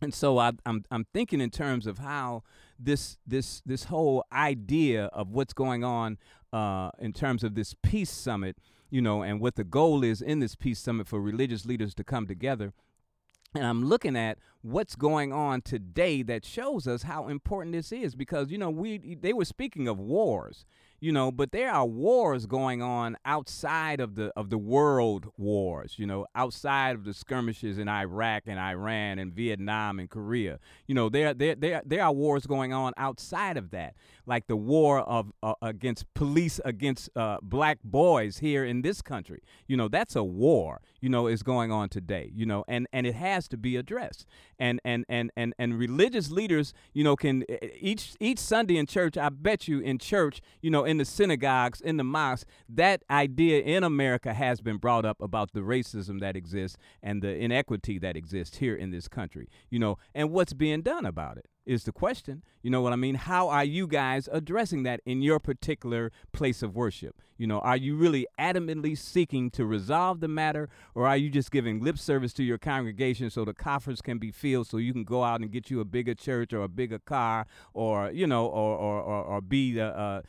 [0.00, 2.44] And so I, I'm I'm thinking in terms of how
[2.78, 6.18] this this this whole idea of what's going on
[6.52, 8.58] uh, in terms of this peace summit,
[8.90, 12.04] you know, and what the goal is in this peace summit for religious leaders to
[12.04, 12.72] come together.
[13.54, 14.38] And I'm looking at
[14.68, 19.16] what's going on today that shows us how important this is because you know we
[19.20, 20.66] they were speaking of wars
[21.00, 25.94] you know but there are wars going on outside of the of the world wars
[25.96, 30.58] you know outside of the skirmishes in Iraq and Iran and Vietnam and Korea.
[30.86, 33.94] You know there there there there are wars going on outside of that
[34.26, 39.40] like the war of uh, against police against uh, black boys here in this country.
[39.66, 43.06] You know that's a war you know is going on today you know and and
[43.06, 44.26] it has to be addressed
[44.58, 48.76] and and and and and religious leaders you know can eh, eh, each each Sunday
[48.76, 52.44] in church I bet you in church you know in the synagogues, in the mosques,
[52.68, 57.34] that idea in America has been brought up about the racism that exists and the
[57.34, 61.46] inequity that exists here in this country, you know, and what's being done about it
[61.68, 62.42] is the question.
[62.62, 63.14] You know what I mean?
[63.14, 67.20] How are you guys addressing that in your particular place of worship?
[67.36, 71.52] You know, are you really adamantly seeking to resolve the matter, or are you just
[71.52, 75.04] giving lip service to your congregation so the coffers can be filled so you can
[75.04, 78.46] go out and get you a bigger church or a bigger car, or you know,
[78.46, 80.22] or or or, or be the uh,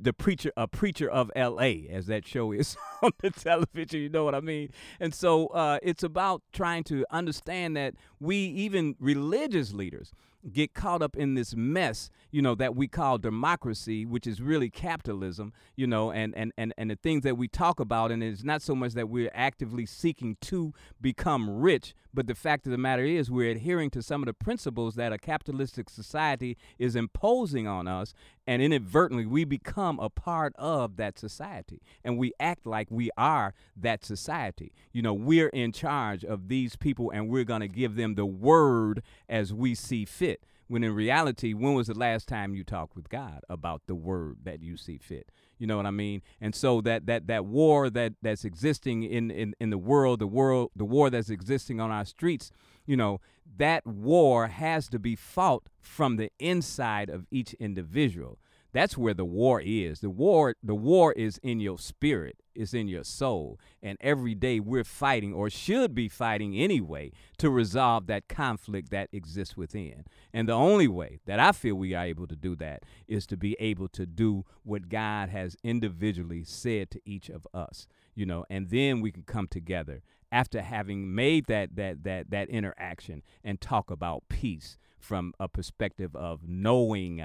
[0.00, 1.86] the preacher a preacher of L.A.
[1.90, 4.00] as that show is on the television.
[4.00, 4.70] You know what I mean?
[5.00, 10.12] And so uh, it's about trying to understand that we even religious leaders
[10.52, 14.68] get caught up in this mess, you know, that we call democracy, which is really
[14.68, 18.10] capitalism, you know, and, and, and, and the things that we talk about.
[18.10, 22.66] And it's not so much that we're actively seeking to become rich, but the fact
[22.66, 26.56] of the matter is we're adhering to some of the principles that a capitalistic society
[26.78, 28.14] is imposing on us.
[28.46, 31.80] And inadvertently, we become a part of that society.
[32.04, 34.72] And we act like we are that society.
[34.92, 38.26] You know, we're in charge of these people and we're going to give them the
[38.26, 40.33] word as we see fit
[40.68, 44.38] when in reality, when was the last time you talked with God about the word
[44.44, 45.30] that you see fit?
[45.58, 46.22] You know what I mean?
[46.40, 50.26] And so that that that war that that's existing in in in the world, the
[50.26, 52.50] world, the war that's existing on our streets,
[52.86, 53.20] you know,
[53.56, 58.38] that war has to be fought from the inside of each individual.
[58.74, 60.00] That's where the war is.
[60.00, 63.60] The war the war is in your spirit, it's in your soul.
[63.80, 69.10] And every day we're fighting or should be fighting anyway to resolve that conflict that
[69.12, 70.04] exists within.
[70.32, 73.36] And the only way that I feel we are able to do that is to
[73.36, 78.44] be able to do what God has individually said to each of us, you know,
[78.50, 80.02] and then we can come together
[80.32, 86.16] after having made that that that that interaction and talk about peace from a perspective
[86.16, 87.22] of knowing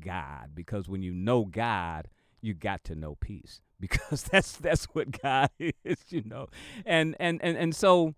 [0.00, 2.08] God because when you know God,
[2.40, 6.48] you got to know peace because that's that's what God is, you know.
[6.84, 8.14] And and and and so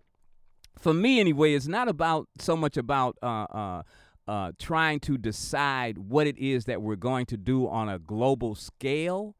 [0.77, 3.81] for me anyway, it's not about so much about uh uh
[4.27, 8.55] uh, trying to decide what it is that we're going to do on a global
[8.55, 9.35] scale.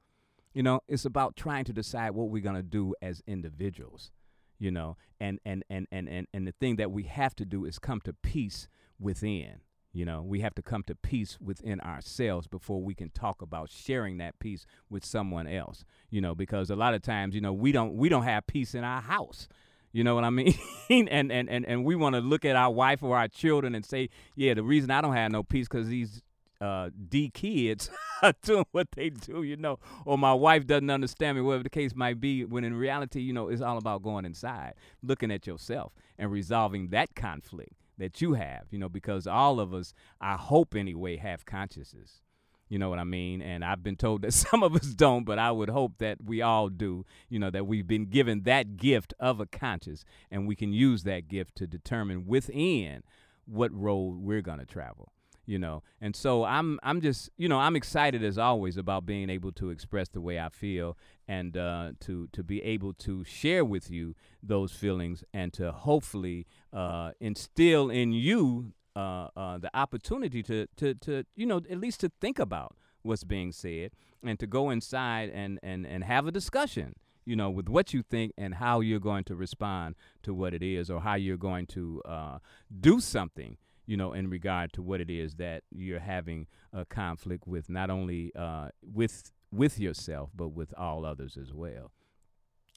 [0.54, 4.12] You know, it's about trying to decide what we're going to do as individuals.
[4.60, 7.66] You know, and and and and and and the thing that we have to do
[7.66, 8.68] is come to peace
[9.00, 9.62] within.
[9.94, 13.70] You know, we have to come to peace within ourselves before we can talk about
[13.70, 15.84] sharing that peace with someone else.
[16.10, 18.74] You know, because a lot of times, you know, we don't we don't have peace
[18.74, 19.50] in our house.
[19.92, 20.54] You know what I mean?
[20.90, 23.86] and, and and and we want to look at our wife or our children and
[23.86, 26.22] say, yeah, the reason I don't have no peace because these
[26.62, 27.90] uh, D kids
[28.22, 31.70] are doing what they do, you know, or my wife doesn't understand me, whatever the
[31.70, 32.46] case might be.
[32.46, 36.90] When in reality, you know, it's all about going inside, looking at yourself, and resolving
[36.90, 41.46] that conflict that you have, you know, because all of us, I hope anyway, have
[41.46, 42.22] consciences.
[42.68, 43.42] You know what I mean?
[43.42, 46.42] And I've been told that some of us don't, but I would hope that we
[46.42, 50.56] all do, you know, that we've been given that gift of a conscience and we
[50.56, 53.04] can use that gift to determine within
[53.46, 55.12] what road we're going to travel
[55.46, 59.30] you know and so i'm i'm just you know i'm excited as always about being
[59.30, 60.96] able to express the way i feel
[61.32, 66.46] and uh, to to be able to share with you those feelings and to hopefully
[66.74, 72.02] uh, instill in you uh, uh the opportunity to to to you know at least
[72.02, 76.32] to think about what's being said and to go inside and and and have a
[76.32, 80.56] discussion you know, with what you think and how you're going to respond to what
[80.56, 82.40] it is, or how you're going to uh,
[82.80, 87.48] do something, you know, in regard to what it is that you're having a conflict
[87.48, 91.92] with, not only uh, with with yourself, but with all others as well.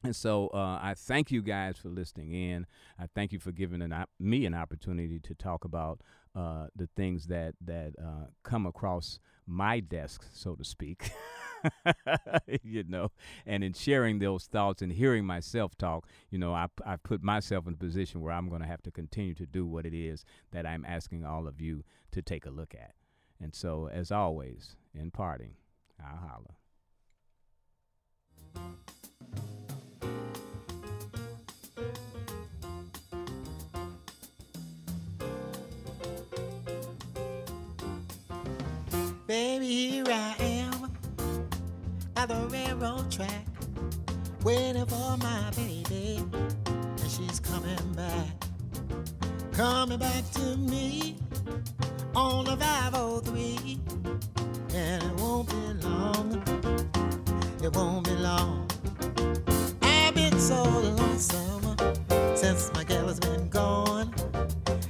[0.04, 2.66] And so uh, I thank you guys for listening in.
[2.98, 6.02] I thank you for giving an op- me an opportunity to talk about
[6.36, 11.10] uh, the things that that uh, come across my desk, so to speak.
[12.62, 13.10] you know,
[13.46, 17.66] and in sharing those thoughts and hearing myself talk, you know, I I put myself
[17.66, 20.26] in a position where I'm going to have to continue to do what it is
[20.50, 22.92] that I'm asking all of you to take a look at.
[23.40, 25.54] And so, as always, in parting,
[25.98, 26.56] I'll holler.
[39.26, 40.92] Baby, here I am
[42.14, 43.46] at the railroad track,
[44.44, 46.22] waiting for my baby,
[46.66, 48.28] and she's coming back,
[49.52, 51.16] coming back to me
[52.14, 53.80] on the 503,
[54.74, 56.44] and it won't be long,
[57.64, 58.68] it won't be long.
[59.80, 61.76] I've been so lonesome
[62.36, 64.12] since my girl has been gone,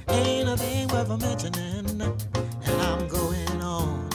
[0.09, 4.09] ain't a thing worth mentioning, and I'm going on.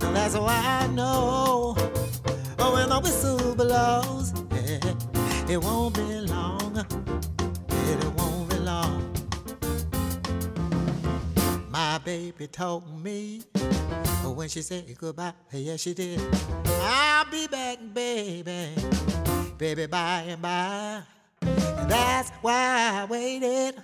[0.00, 1.76] And That's why I know
[2.58, 6.84] oh, when the whistle blows, yeah, it won't be long.
[7.70, 9.14] It won't be long.
[11.70, 13.42] My baby told me
[14.24, 16.20] oh, when she said goodbye, yes she did.
[16.66, 18.70] I'll be back, baby,
[19.58, 21.02] baby, by and by.
[21.42, 23.74] And that's why I waited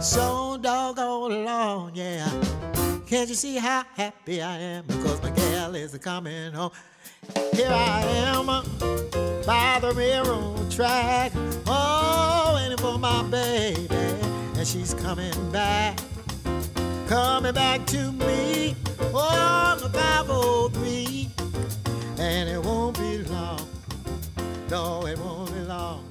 [0.00, 2.28] so doggone long, yeah.
[3.06, 4.84] Can't you see how happy I am?
[4.86, 6.70] Because my gal is coming home.
[7.52, 8.46] Here I am
[9.44, 11.32] by the railroad track.
[11.66, 13.88] Oh, waiting for my baby.
[14.56, 15.98] And she's coming back.
[17.08, 18.76] Coming back to me
[19.14, 21.30] on the 503,
[22.18, 23.66] and it won't be long.
[24.70, 26.09] No, it won't be long.